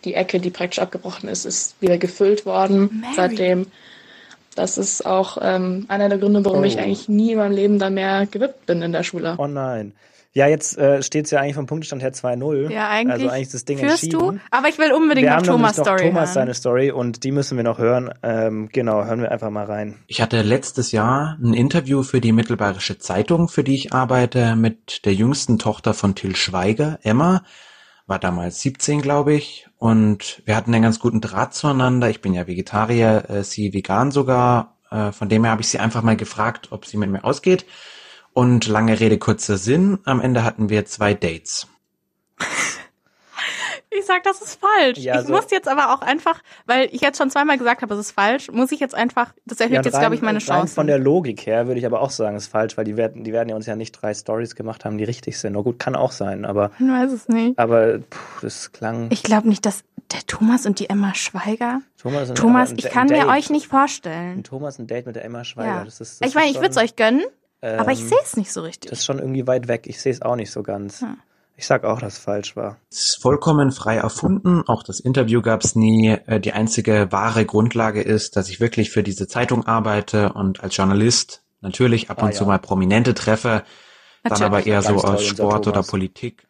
Die 0.03 0.13
Ecke, 0.13 0.39
die 0.39 0.51
praktisch 0.51 0.79
abgebrochen 0.79 1.27
ist, 1.29 1.45
ist 1.45 1.75
wieder 1.81 1.97
gefüllt 1.97 2.45
worden 2.45 2.99
Mary. 3.01 3.13
seitdem. 3.15 3.67
Das 4.57 4.77
ist 4.77 5.05
auch 5.05 5.37
ähm, 5.41 5.85
einer 5.87 6.09
der 6.09 6.17
Gründe, 6.17 6.43
warum 6.43 6.61
Oh. 6.61 6.63
ich 6.63 6.79
eigentlich 6.79 7.07
nie 7.07 7.31
in 7.33 7.37
meinem 7.37 7.51
Leben 7.53 7.79
da 7.79 7.89
mehr 7.89 8.25
gewippt 8.25 8.65
bin 8.65 8.81
in 8.81 8.91
der 8.91 9.03
Schule. 9.03 9.35
Oh 9.37 9.47
nein. 9.47 9.93
Ja, 10.33 10.45
jetzt 10.47 10.77
äh, 10.77 11.01
steht 11.01 11.25
es 11.25 11.31
ja 11.31 11.39
eigentlich 11.39 11.55
vom 11.55 11.65
Punktestand 11.65 12.03
her 12.03 12.13
2-0. 12.13 12.71
Ja, 12.71 12.89
eigentlich. 12.89 13.13
Also 13.13 13.29
eigentlich 13.29 13.41
ist 13.47 13.53
das 13.55 13.65
Ding 13.65 13.77
führst 13.79 14.03
entschieden. 14.03 14.19
du. 14.19 14.39
Aber 14.51 14.67
ich 14.67 14.77
will 14.77 14.91
unbedingt 14.93 15.25
wir 15.25 15.31
noch 15.31 15.37
haben 15.37 15.45
Thomas 15.45 15.77
noch 15.77 15.85
Story 15.85 16.03
Thomas 16.09 16.29
hören. 16.29 16.33
seine 16.33 16.53
Story 16.53 16.91
und 16.91 17.23
die 17.23 17.31
müssen 17.31 17.57
wir 17.57 17.63
noch 17.63 17.79
hören. 17.79 18.11
Ähm, 18.21 18.69
genau, 18.71 19.03
hören 19.05 19.21
wir 19.21 19.31
einfach 19.31 19.49
mal 19.49 19.65
rein. 19.65 19.95
Ich 20.05 20.21
hatte 20.21 20.41
letztes 20.43 20.91
Jahr 20.91 21.37
ein 21.41 21.53
Interview 21.55 22.03
für 22.03 22.21
die 22.21 22.33
Mittelbayerische 22.33 22.99
Zeitung, 22.99 23.47
für 23.47 23.63
die 23.63 23.73
ich 23.75 23.93
arbeite, 23.93 24.55
mit 24.55 25.05
der 25.05 25.13
jüngsten 25.13 25.57
Tochter 25.57 25.93
von 25.95 26.13
Till 26.13 26.35
Schweiger, 26.35 26.99
Emma. 27.01 27.43
War 28.07 28.19
damals 28.19 28.61
17, 28.61 29.01
glaube 29.01 29.33
ich. 29.33 29.67
Und 29.77 30.41
wir 30.45 30.55
hatten 30.55 30.73
einen 30.73 30.83
ganz 30.83 30.99
guten 30.99 31.21
Draht 31.21 31.53
zueinander. 31.53 32.09
Ich 32.09 32.21
bin 32.21 32.33
ja 32.33 32.47
Vegetarier, 32.47 33.29
äh, 33.29 33.43
sie 33.43 33.73
vegan 33.73 34.11
sogar. 34.11 34.77
Äh, 34.89 35.11
von 35.11 35.27
dem 35.29 35.43
her 35.43 35.51
habe 35.51 35.61
ich 35.61 35.67
sie 35.67 35.79
einfach 35.79 36.01
mal 36.01 36.15
gefragt, 36.15 36.69
ob 36.71 36.85
sie 36.85 36.97
mit 36.97 37.09
mir 37.09 37.25
ausgeht. 37.25 37.65
Und 38.33 38.67
lange 38.67 38.99
Rede, 38.99 39.17
kurzer 39.17 39.57
Sinn. 39.57 39.99
Am 40.05 40.21
Ende 40.21 40.43
hatten 40.43 40.69
wir 40.69 40.85
zwei 40.85 41.13
Dates. 41.13 41.67
Ich 43.97 44.05
sag, 44.05 44.23
das 44.23 44.41
ist 44.41 44.59
falsch. 44.59 44.97
Ja, 44.99 45.19
ich 45.21 45.27
so- 45.27 45.33
muss 45.33 45.49
jetzt 45.49 45.67
aber 45.67 45.93
auch 45.93 46.01
einfach, 46.01 46.41
weil 46.65 46.89
ich 46.91 47.01
jetzt 47.01 47.17
schon 47.17 47.29
zweimal 47.29 47.57
gesagt 47.57 47.81
habe, 47.81 47.93
es 47.93 47.99
ist 47.99 48.11
falsch, 48.11 48.51
muss 48.51 48.71
ich 48.71 48.79
jetzt 48.79 48.93
einfach, 48.95 49.33
das 49.45 49.59
erhöht 49.59 49.75
Ja, 49.75 49.81
jetzt, 49.81 49.99
glaube 49.99 50.15
ich, 50.15 50.21
meine 50.21 50.37
Rein 50.39 50.45
Chancen. 50.45 50.75
von 50.75 50.87
der 50.87 50.99
Logik 50.99 51.45
her 51.45 51.67
würde 51.67 51.79
ich 51.79 51.85
aber 51.85 52.01
auch 52.01 52.11
sagen, 52.11 52.35
ist 52.37 52.47
falsch, 52.47 52.77
weil 52.77 52.85
die 52.85 52.97
werden, 52.97 53.23
die 53.23 53.33
werden 53.33 53.49
ja 53.49 53.55
uns 53.55 53.65
ja 53.65 53.75
nicht 53.75 53.93
drei 53.93 54.13
Stories 54.13 54.55
gemacht 54.55 54.85
haben, 54.85 54.97
die 54.97 55.03
richtig 55.03 55.39
sind. 55.39 55.53
Na 55.53 55.61
gut, 55.61 55.79
kann 55.79 55.95
auch 55.95 56.11
sein, 56.11 56.45
aber, 56.45 56.71
Ich 56.79 56.85
weiß 56.87 57.11
es 57.11 57.27
nicht. 57.27 57.57
aber 57.57 57.99
puh, 57.99 58.17
das 58.41 58.71
klang. 58.71 59.07
Ich 59.11 59.23
glaube 59.23 59.47
nicht, 59.49 59.65
dass 59.65 59.83
der 60.13 60.21
Thomas 60.27 60.65
und 60.65 60.79
die 60.79 60.89
Emma 60.89 61.13
Schweiger. 61.15 61.81
Thomas, 62.01 62.29
und- 62.29 62.37
Thomas, 62.37 62.73
ich 62.77 62.89
kann 62.89 63.07
mir 63.07 63.27
euch 63.27 63.49
nicht 63.49 63.67
vorstellen. 63.67 64.39
Ein 64.39 64.43
Thomas 64.43 64.79
ein 64.79 64.87
Date 64.87 65.05
mit 65.05 65.15
der 65.15 65.25
Emma 65.25 65.43
Schweiger. 65.43 65.67
Ja. 65.79 65.83
Das 65.85 65.99
ist, 65.99 66.21
das 66.21 66.29
Ich 66.29 66.35
meine, 66.35 66.49
ich 66.49 66.55
würde 66.57 66.69
es 66.69 66.77
euch 66.77 66.95
gönnen, 66.95 67.23
aber 67.61 67.91
ich 67.91 68.01
ähm, 68.01 68.07
sehe 68.07 68.17
es 68.23 68.37
nicht 68.37 68.53
so 68.53 68.61
richtig. 68.61 68.89
Das 68.89 68.99
ist 68.99 69.05
schon 69.05 69.19
irgendwie 69.19 69.45
weit 69.47 69.67
weg. 69.67 69.83
Ich 69.85 69.99
sehe 69.99 70.11
es 70.11 70.21
auch 70.21 70.35
nicht 70.35 70.51
so 70.51 70.63
ganz. 70.63 71.01
Ja. 71.01 71.15
Ich 71.59 71.65
sag 71.65 71.83
auch, 71.85 71.99
dass 71.99 72.13
es 72.13 72.19
falsch 72.19 72.55
war. 72.55 72.77
ist 72.91 73.19
vollkommen 73.19 73.71
frei 73.71 73.95
erfunden. 73.97 74.61
Auch 74.67 74.83
das 74.83 74.99
Interview 74.99 75.41
gab 75.41 75.63
es 75.63 75.75
nie. 75.75 76.09
Äh, 76.27 76.39
Die 76.39 76.53
einzige 76.53 77.11
wahre 77.11 77.45
Grundlage 77.45 78.01
ist, 78.01 78.35
dass 78.35 78.49
ich 78.49 78.59
wirklich 78.59 78.91
für 78.91 79.01
diese 79.01 79.27
Zeitung 79.27 79.65
arbeite 79.65 80.33
und 80.33 80.63
als 80.63 80.77
Journalist 80.77 81.41
natürlich 81.61 82.11
ab 82.11 82.21
Ah, 82.21 82.27
und 82.27 82.35
zu 82.35 82.43
ja. 82.43 82.47
mal 82.49 82.59
Prominente 82.59 83.15
treffe, 83.15 83.63
dann 84.23 84.33
Natürlich. 84.33 84.45
aber 84.45 84.65
eher 84.67 84.81
so 84.83 84.89
Ganz 84.89 85.01
toll, 85.01 85.15
aus 85.15 85.25
Sport 85.25 85.67
oder. 85.67 85.81
Politik. 85.83 86.47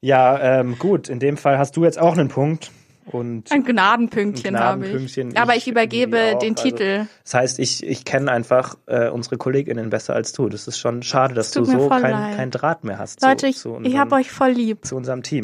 Ja, 0.00 0.60
ähm, 0.60 0.78
gut. 0.78 1.08
In 1.08 1.20
dem 1.20 1.36
Fall 1.36 1.56
hast 1.58 1.76
du 1.76 1.84
jetzt 1.84 1.98
auch 1.98 2.14
einen 2.18 2.28
Punkt. 2.28 2.70
Und 3.12 3.50
Ein 3.52 3.64
Gnadenpünktchen 3.64 4.54
Ein 4.56 4.62
habe 4.62 4.84
ich. 4.84 4.90
Gnadenpünktchen, 4.90 5.36
Aber 5.36 5.52
ich 5.56 5.58
ich 5.58 5.68
übergebe 5.68 6.36
den 6.40 6.52
Also, 6.54 6.62
Titel. 6.64 7.06
Das 7.24 7.34
heißt, 7.34 7.58
ich, 7.58 7.84
ich 7.84 8.04
kenne 8.04 8.30
einfach 8.30 8.76
äh, 8.86 9.08
unsere 9.08 9.36
KollegInnen 9.36 9.90
besser 9.90 10.14
als 10.14 10.32
du. 10.32 10.48
Das 10.48 10.68
ist 10.68 10.78
schon 10.78 11.02
schade, 11.02 11.34
dass 11.34 11.50
du 11.50 11.64
so 11.64 11.88
voll 11.88 12.00
kein, 12.00 12.50
Draht 12.50 12.84
mehr 12.84 12.98
hast. 12.98 13.22
Leute, 13.22 13.36
zu, 13.38 13.46
ich, 13.46 13.56
zu 13.58 13.80
ich 13.82 13.96
habe 13.96 14.14
euch 14.14 14.30
voll 14.30 14.50
lieb. 14.50 14.84
zu 14.84 14.96
unserem 14.96 15.22
Team. 15.22 15.42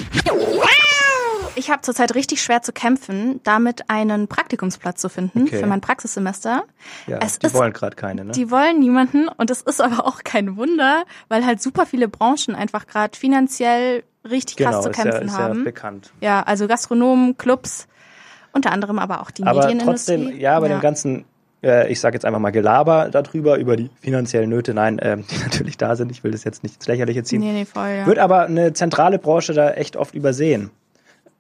Ich 1.56 1.70
habe 1.70 1.82
zurzeit 1.82 2.14
richtig 2.16 2.42
schwer 2.42 2.62
zu 2.62 2.72
kämpfen, 2.72 3.40
damit 3.44 3.88
einen 3.88 4.26
Praktikumsplatz 4.26 5.00
zu 5.00 5.08
finden 5.08 5.42
Okay. 5.42 5.58
für 5.58 5.66
mein 5.66 5.80
Praxissemester. 5.80 6.64
Ja, 7.06 7.18
Es 7.22 7.38
die 7.38 7.46
ist- 7.46 7.54
wollen 7.54 7.72
gerade 7.72 7.94
keine, 7.94 8.24
ne? 8.24 8.32
Die 8.32 8.50
wollen 8.50 8.80
niemanden 8.80 9.28
und 9.28 9.50
es 9.50 9.62
ist 9.62 9.80
aber 9.80 10.04
auch 10.06 10.24
kein 10.24 10.56
Wunder, 10.56 11.04
weil 11.28 11.46
halt 11.46 11.62
super 11.62 11.86
viele 11.86 12.08
Branchen 12.08 12.54
einfach 12.56 12.86
gerade 12.86 13.16
finanziell 13.16 14.02
richtig 14.28 14.56
krass 14.56 14.70
genau, 14.70 14.82
zu 14.82 14.90
ist 14.90 14.96
ja, 14.98 15.02
kämpfen 15.04 15.26
ist 15.28 15.32
ja 15.38 15.38
haben. 15.44 15.64
bekannt. 15.64 16.12
Ja, 16.20 16.42
also 16.42 16.66
Gastronomen, 16.66 17.36
Clubs, 17.38 17.86
unter 18.52 18.72
anderem 18.72 18.98
aber 18.98 19.20
auch 19.20 19.30
die 19.30 19.44
Aber 19.44 19.60
Medienindustrie. 19.60 20.16
trotzdem, 20.24 20.40
ja, 20.40 20.58
bei 20.58 20.66
dem 20.68 20.80
ganzen, 20.80 21.24
äh, 21.62 21.90
ich 21.92 22.00
sage 22.00 22.16
jetzt 22.16 22.24
einfach 22.24 22.40
mal 22.40 22.50
Gelaber 22.50 23.10
darüber, 23.12 23.58
über 23.58 23.76
die 23.76 23.90
finanziellen 24.00 24.50
Nöte, 24.50 24.74
nein, 24.74 24.98
ähm, 25.02 25.24
die 25.30 25.38
natürlich 25.38 25.76
da 25.76 25.94
sind, 25.94 26.10
ich 26.10 26.24
will 26.24 26.32
das 26.32 26.42
jetzt 26.42 26.64
nicht 26.64 26.76
ins 26.76 26.86
Lächerliche 26.88 27.22
ziehen. 27.22 27.40
Nee, 27.40 27.52
nee, 27.52 27.64
voll, 27.64 27.90
ja. 27.90 28.06
Wird 28.06 28.18
aber 28.18 28.42
eine 28.46 28.72
zentrale 28.72 29.18
Branche 29.20 29.52
da 29.52 29.70
echt 29.72 29.96
oft 29.96 30.14
übersehen, 30.16 30.70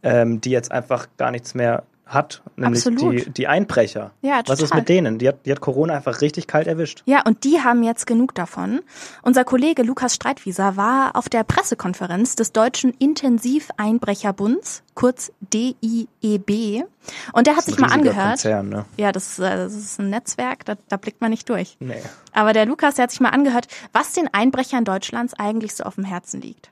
ähm, 0.04 0.40
die 0.40 0.50
jetzt 0.50 0.70
einfach 0.70 1.08
gar 1.16 1.30
nichts 1.30 1.54
mehr 1.54 1.82
hat, 2.06 2.42
nämlich 2.56 2.86
Absolut. 2.86 3.26
die, 3.26 3.30
die 3.30 3.46
Einbrecher. 3.46 4.10
Ja, 4.20 4.42
Was 4.46 4.60
ist 4.60 4.68
total. 4.68 4.80
mit 4.80 4.88
denen? 4.90 5.18
Die 5.18 5.28
hat, 5.28 5.46
die 5.46 5.50
hat 5.50 5.60
Corona 5.60 5.94
einfach 5.94 6.20
richtig 6.20 6.46
kalt 6.46 6.66
erwischt. 6.66 7.02
Ja, 7.06 7.22
und 7.24 7.44
die 7.44 7.60
haben 7.62 7.82
jetzt 7.82 8.06
genug 8.06 8.34
davon. 8.34 8.80
Unser 9.22 9.44
Kollege 9.44 9.82
Lukas 9.82 10.14
Streitwieser 10.14 10.76
war 10.76 11.16
auf 11.16 11.30
der 11.30 11.44
Pressekonferenz 11.44 12.36
des 12.36 12.52
Deutschen 12.52 12.92
Intensiveinbrecherbunds, 12.98 14.82
kurz 14.94 15.32
DIEB, 15.40 16.84
und 17.32 17.46
der 17.46 17.56
hat 17.56 17.64
sich 17.64 17.78
mal 17.78 17.90
angehört. 17.90 18.28
Konzern, 18.28 18.68
ne? 18.68 18.84
Ja, 18.96 19.10
das 19.10 19.32
ist, 19.32 19.38
äh, 19.38 19.56
das 19.56 19.74
ist 19.74 19.98
ein 19.98 20.10
Netzwerk, 20.10 20.64
da, 20.66 20.74
da 20.88 20.96
blickt 20.98 21.20
man 21.20 21.30
nicht 21.30 21.48
durch. 21.48 21.76
Nee. 21.80 22.02
Aber 22.32 22.52
der 22.52 22.66
Lukas, 22.66 22.96
der 22.96 23.04
hat 23.04 23.10
sich 23.10 23.20
mal 23.20 23.30
angehört, 23.30 23.66
was 23.92 24.12
den 24.12 24.28
Einbrechern 24.32 24.84
Deutschlands 24.84 25.34
eigentlich 25.34 25.74
so 25.74 25.84
auf 25.84 25.94
dem 25.94 26.04
Herzen 26.04 26.40
liegt. 26.42 26.70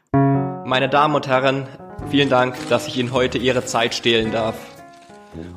Meine 0.65 0.89
Damen 0.89 1.17
und 1.17 1.27
Herren, 1.27 1.67
vielen 2.11 2.29
Dank, 2.29 2.57
dass 2.69 2.87
ich 2.87 2.97
Ihnen 2.97 3.13
heute 3.13 3.37
Ihre 3.39 3.65
Zeit 3.65 3.95
stehlen 3.95 4.31
darf. 4.31 4.55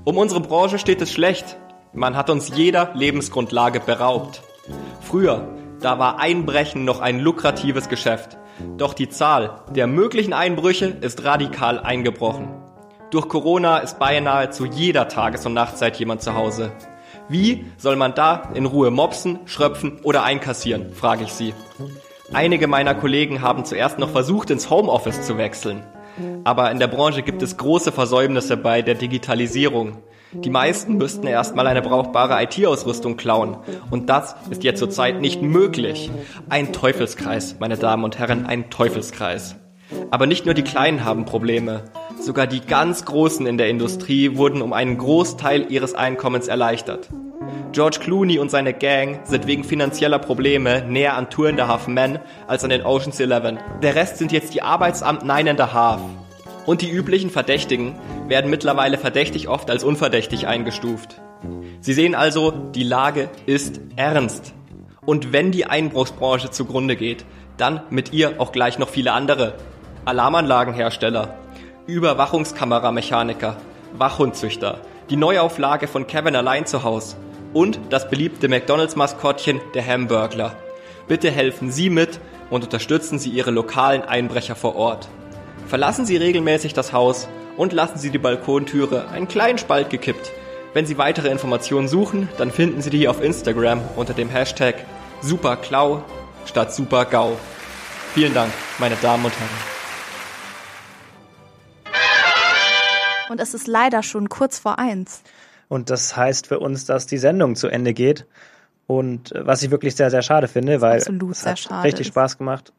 Um 0.04 0.18
unsere 0.18 0.39
Branche 0.39 0.80
steht 0.80 1.02
es 1.02 1.13
schlecht. 1.13 1.58
Man 1.94 2.15
hat 2.15 2.30
uns 2.30 2.50
jeder 2.56 2.91
Lebensgrundlage 2.96 3.80
beraubt. 3.80 4.41
Früher, 5.02 5.48
da 5.80 6.00
war 6.00 6.20
Einbrechen 6.20 6.86
noch 6.86 7.02
ein 7.02 7.20
lukratives 7.20 7.88
Geschäft. 7.88 8.38
Doch 8.78 8.94
die 8.94 9.10
Zahl 9.10 9.62
der 9.70 9.86
möglichen 9.86 10.34
Einbrüche 10.34 10.88
ist 10.88 11.24
radikal 11.24 11.80
eingebrochen. 11.80 12.50
Durch 13.12 13.30
Corona 13.30 13.78
ist 13.78 14.00
beinahe 14.00 14.50
zu 14.50 14.65
jeder 14.65 15.08
Tages- 15.08 15.46
und 15.46 15.54
Nachtzeit 15.54 15.98
jemand 15.98 16.24
zu 16.24 16.34
Hause. 16.34 16.72
Wie 17.30 17.65
soll 17.78 17.96
man 17.96 18.15
da 18.15 18.50
in 18.56 18.65
Ruhe 18.65 18.89
mopsen, 18.89 19.39
schröpfen 19.46 20.00
oder 20.02 20.24
einkassieren, 20.24 20.94
frage 20.94 21.26
ich 21.26 21.34
Sie. 21.34 21.54
Einige 22.34 22.68
meiner 22.68 22.96
Kollegen 22.96 23.42
haben 23.42 23.66
zuerst 23.66 24.00
noch 24.00 24.10
versucht, 24.10 24.50
ins 24.50 24.70
Homeoffice 24.70 25.22
zu 25.22 25.38
wechseln. 25.38 25.84
Aber 26.44 26.72
in 26.72 26.80
der 26.80 26.88
Branche 26.88 27.22
gibt 27.22 27.42
es 27.42 27.58
große 27.58 27.92
Versäumnisse 27.92 28.58
bei 28.58 28.82
der 28.82 28.96
Digitalisierung. 28.96 29.98
Die 30.32 30.50
meisten 30.50 30.98
müssten 30.98 31.28
erstmal 31.28 31.68
eine 31.68 31.82
brauchbare 31.82 32.42
IT-Ausrüstung 32.44 33.16
klauen. 33.16 33.58
Und 33.90 34.10
das 34.10 34.36
ist 34.50 34.64
jetzt 34.64 34.80
zurzeit 34.80 35.22
nicht 35.22 35.42
möglich. 35.42 36.10
Ein 36.50 36.74
Teufelskreis, 36.74 37.58
meine 37.60 37.78
Damen 37.78 38.04
und 38.04 38.18
Herren, 38.18 38.46
ein 38.46 38.70
Teufelskreis. 38.70 39.56
Aber 40.10 40.26
nicht 40.26 40.46
nur 40.46 40.56
die 40.56 40.64
Kleinen 40.64 41.06
haben 41.06 41.26
Probleme. 41.26 41.84
Sogar 42.20 42.48
die 42.48 42.62
ganz 42.62 43.06
Großen 43.06 43.46
in 43.46 43.58
der 43.58 43.70
Industrie 43.70 44.36
wurden 44.36 44.62
um 44.62 44.74
einen 44.74 44.98
Großteil 44.98 45.72
ihres 45.72 45.94
Einkommens 45.94 46.48
erleichtert. 46.48 47.10
George 47.76 48.00
Clooney 48.00 48.40
und 48.40 48.50
seine 48.50 48.74
Gang 48.74 49.20
sind 49.26 49.48
wegen 49.48 49.66
finanzieller 49.66 50.18
Probleme 50.18 50.86
näher 50.88 51.18
an 51.18 51.30
Two 51.30 51.46
and 51.46 51.60
a 51.60 51.68
Half 51.68 51.88
Men 51.90 52.20
als 52.48 52.64
an 52.64 52.70
den 52.70 52.86
Ocean's 52.86 53.20
Eleven. 53.20 53.60
Der 53.84 53.96
Rest 53.96 54.18
sind 54.18 54.32
jetzt 54.32 54.54
die 54.54 54.62
Arbeitsamt 54.62 55.24
Nine 55.24 55.50
and 55.50 55.60
a 55.60 55.74
Half. 55.74 56.00
Und 56.66 56.82
die 56.82 56.90
üblichen 56.90 57.30
Verdächtigen 57.30 57.94
werden 58.30 58.50
mittlerweile 58.50 58.98
verdächtig 58.98 59.50
oft 59.50 59.70
als 59.70 59.84
unverdächtig 59.84 60.48
eingestuft. 60.48 61.20
Sie 61.82 61.92
sehen 61.92 62.16
also, 62.16 62.52
die 62.52 62.84
Lage 62.84 63.28
ist 63.46 63.82
ernst. 63.98 64.54
Und 65.06 65.34
wenn 65.34 65.52
die 65.52 65.66
Einbruchsbranche 65.66 66.52
zugrunde 66.52 66.96
geht, 66.96 67.26
dann 67.58 67.82
mit 67.90 68.14
ihr 68.14 68.36
auch 68.40 68.54
gleich 68.54 68.80
noch 68.80 68.88
viele 68.88 69.12
andere. 69.12 69.56
Alarmanlagenhersteller, 70.06 71.38
Überwachungskameramechaniker, 71.88 73.58
Wachhundzüchter, 73.98 74.80
die 75.10 75.18
Neuauflage 75.18 75.90
von 75.90 76.08
Kevin 76.08 76.38
allein 76.38 76.66
zu 76.66 76.84
Haus 76.84 77.18
und 77.56 77.80
das 77.89 78.10
beliebte 78.10 78.50
McDonalds-Maskottchen, 78.50 79.62
der 79.74 79.88
Hamburgler. 79.88 80.58
Bitte 81.08 81.32
helfen 81.32 81.72
Sie 81.72 81.89
mit 81.89 82.20
und 82.50 82.65
unterstützen 82.65 83.18
Sie 83.18 83.30
Ihre 83.30 83.52
lokalen 83.52 84.02
Einbrecher 84.02 84.56
vor 84.56 84.76
Ort. 84.76 85.08
Verlassen 85.65 86.06
Sie 86.06 86.18
regelmäßig 86.18 86.74
das 86.74 86.91
Haus 86.91 87.30
und 87.56 87.72
lassen 87.72 87.98
Sie 87.98 88.10
die 88.10 88.18
Balkontüre 88.18 89.08
einen 89.08 89.30
kleinen 89.30 89.58
Spalt 89.58 89.89
gekippt. 89.89 90.34
Wenn 90.74 90.86
Sie 90.86 90.98
weitere 90.98 91.30
Informationen 91.30 91.88
suchen, 91.88 92.28
dann 92.38 92.52
finden 92.52 92.82
Sie 92.82 92.89
die 92.89 93.08
auf 93.08 93.24
Instagram 93.24 93.80
unter 93.96 94.13
dem 94.13 94.28
Hashtag 94.28 94.76
SuperKlau 95.22 96.04
statt 96.46 96.76
SuperGau. 96.76 97.38
Vielen 98.13 98.34
Dank, 98.34 98.52
meine 98.80 98.98
Damen 98.98 99.24
und 99.24 99.34
Herren. 99.34 99.76
Und 103.30 103.39
es 103.39 103.54
ist 103.54 103.68
leider 103.68 104.04
schon 104.04 104.28
kurz 104.28 104.60
vor 104.60 104.78
eins. 104.78 105.24
Und 105.67 105.89
das 105.89 106.15
heißt 106.15 106.47
für 106.47 106.60
uns, 106.60 106.86
dass 106.86 107.08
die 107.08 107.17
Sendung 107.17 107.56
zu 107.56 107.67
Ende 107.67 107.93
geht. 107.93 108.25
Und 108.88 109.32
äh, 109.32 109.45
was 109.45 109.63
ich 109.63 109.71
wirklich 109.71 109.95
sehr, 109.95 110.12
sehr 110.12 110.21
schade 110.21 110.47
finde, 110.47 110.82
weil 110.82 110.97
Absolut 110.97 111.32
es 111.32 111.45
hat 111.45 111.84
richtig 111.84 112.08
ist. 112.08 112.13
Spaß 112.13 112.38
gemacht, 112.38 112.71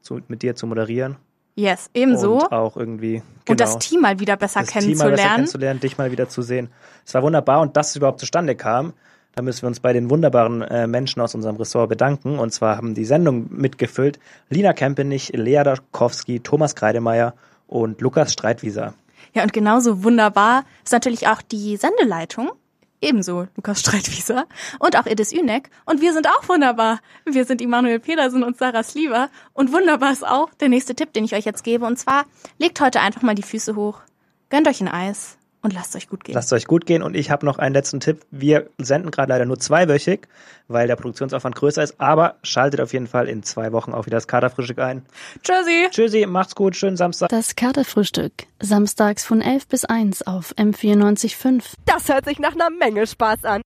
zu, 0.00 0.20
mit 0.28 0.42
dir 0.42 0.54
zu 0.54 0.66
moderieren. 0.66 1.16
Yes, 1.56 1.88
ebenso. 1.94 2.40
Und 2.40 2.52
auch 2.52 2.76
irgendwie. 2.76 3.22
Und 3.48 3.60
das 3.60 3.70
genau, 3.70 3.78
Team 3.78 4.00
mal 4.00 4.18
wieder 4.18 4.36
besser 4.36 4.60
das 4.60 4.70
Team 4.70 4.78
mal 4.78 4.82
kennenzulernen. 4.82 5.16
besser 5.16 5.34
kennenzulernen, 5.34 5.80
dich 5.80 5.98
mal 5.98 6.10
wieder 6.10 6.28
zu 6.28 6.42
sehen. 6.42 6.68
Es 7.06 7.14
war 7.14 7.22
wunderbar 7.22 7.60
und 7.60 7.76
dass 7.76 7.90
es 7.90 7.96
überhaupt 7.96 8.18
zustande 8.20 8.56
kam, 8.56 8.94
da 9.34 9.42
müssen 9.42 9.62
wir 9.62 9.68
uns 9.68 9.80
bei 9.80 9.92
den 9.92 10.10
wunderbaren 10.10 10.62
äh, 10.62 10.86
Menschen 10.86 11.20
aus 11.20 11.34
unserem 11.34 11.56
Ressort 11.56 11.88
bedanken. 11.88 12.38
Und 12.38 12.52
zwar 12.52 12.76
haben 12.76 12.94
die 12.94 13.04
Sendung 13.04 13.46
mitgefüllt 13.50 14.20
Lina 14.48 14.72
Kempenich, 14.72 15.32
Lea 15.34 15.62
Dakowski, 15.64 16.40
Thomas 16.40 16.76
Kreidemeier 16.76 17.34
und 17.66 18.00
Lukas 18.00 18.32
Streitwieser. 18.32 18.94
Ja, 19.34 19.42
und 19.42 19.52
genauso 19.52 20.04
wunderbar 20.04 20.64
ist 20.84 20.92
natürlich 20.92 21.28
auch 21.28 21.42
die 21.42 21.76
Sendeleitung. 21.76 22.52
Ebenso 23.00 23.48
Lukas 23.56 23.80
Streitwieser 23.80 24.46
und 24.78 24.96
auch 24.96 25.06
Edis 25.06 25.32
Ünek. 25.32 25.68
Und 25.84 26.00
wir 26.00 26.12
sind 26.14 26.26
auch 26.26 26.48
wunderbar. 26.48 27.00
Wir 27.26 27.44
sind 27.44 27.60
Immanuel 27.60 28.00
Pedersen 28.00 28.42
und 28.42 28.56
Sarah 28.56 28.82
Sliver. 28.82 29.28
Und 29.52 29.72
wunderbar 29.72 30.12
ist 30.12 30.26
auch 30.26 30.54
der 30.54 30.70
nächste 30.70 30.94
Tipp, 30.94 31.12
den 31.12 31.24
ich 31.24 31.34
euch 31.34 31.44
jetzt 31.44 31.64
gebe. 31.64 31.84
Und 31.84 31.98
zwar, 31.98 32.24
legt 32.58 32.80
heute 32.80 33.00
einfach 33.00 33.22
mal 33.22 33.34
die 33.34 33.42
Füße 33.42 33.76
hoch, 33.76 34.00
gönnt 34.48 34.68
euch 34.68 34.80
ein 34.80 34.88
Eis 34.88 35.36
und 35.64 35.72
lasst 35.72 35.96
euch 35.96 36.08
gut 36.08 36.22
gehen. 36.24 36.34
Lasst 36.34 36.52
euch 36.52 36.66
gut 36.66 36.84
gehen 36.84 37.02
und 37.02 37.16
ich 37.16 37.30
habe 37.30 37.46
noch 37.46 37.58
einen 37.58 37.74
letzten 37.74 37.98
Tipp. 37.98 38.20
Wir 38.30 38.68
senden 38.78 39.10
gerade 39.10 39.30
leider 39.30 39.46
nur 39.46 39.58
zweiwöchig, 39.58 40.28
weil 40.68 40.86
der 40.86 40.96
Produktionsaufwand 40.96 41.56
größer 41.56 41.82
ist, 41.82 41.98
aber 41.98 42.36
schaltet 42.42 42.82
auf 42.82 42.92
jeden 42.92 43.06
Fall 43.06 43.28
in 43.28 43.42
zwei 43.42 43.72
Wochen 43.72 43.92
auch 43.92 44.04
wieder 44.04 44.18
das 44.18 44.28
Katerfrühstück 44.28 44.78
ein. 44.78 45.06
Tschüssi. 45.42 45.88
Tschüssi, 45.90 46.26
macht's 46.26 46.54
gut, 46.54 46.76
schönen 46.76 46.98
Samstag. 46.98 47.30
Das 47.30 47.56
Katerfrühstück. 47.56 48.32
Samstags 48.60 49.24
von 49.24 49.40
11 49.40 49.66
bis 49.68 49.84
1 49.86 50.26
auf 50.26 50.52
M94.5. 50.56 51.62
Das 51.86 52.08
hört 52.08 52.26
sich 52.26 52.38
nach 52.38 52.52
einer 52.52 52.70
Menge 52.70 53.06
Spaß 53.06 53.44
an. 53.44 53.62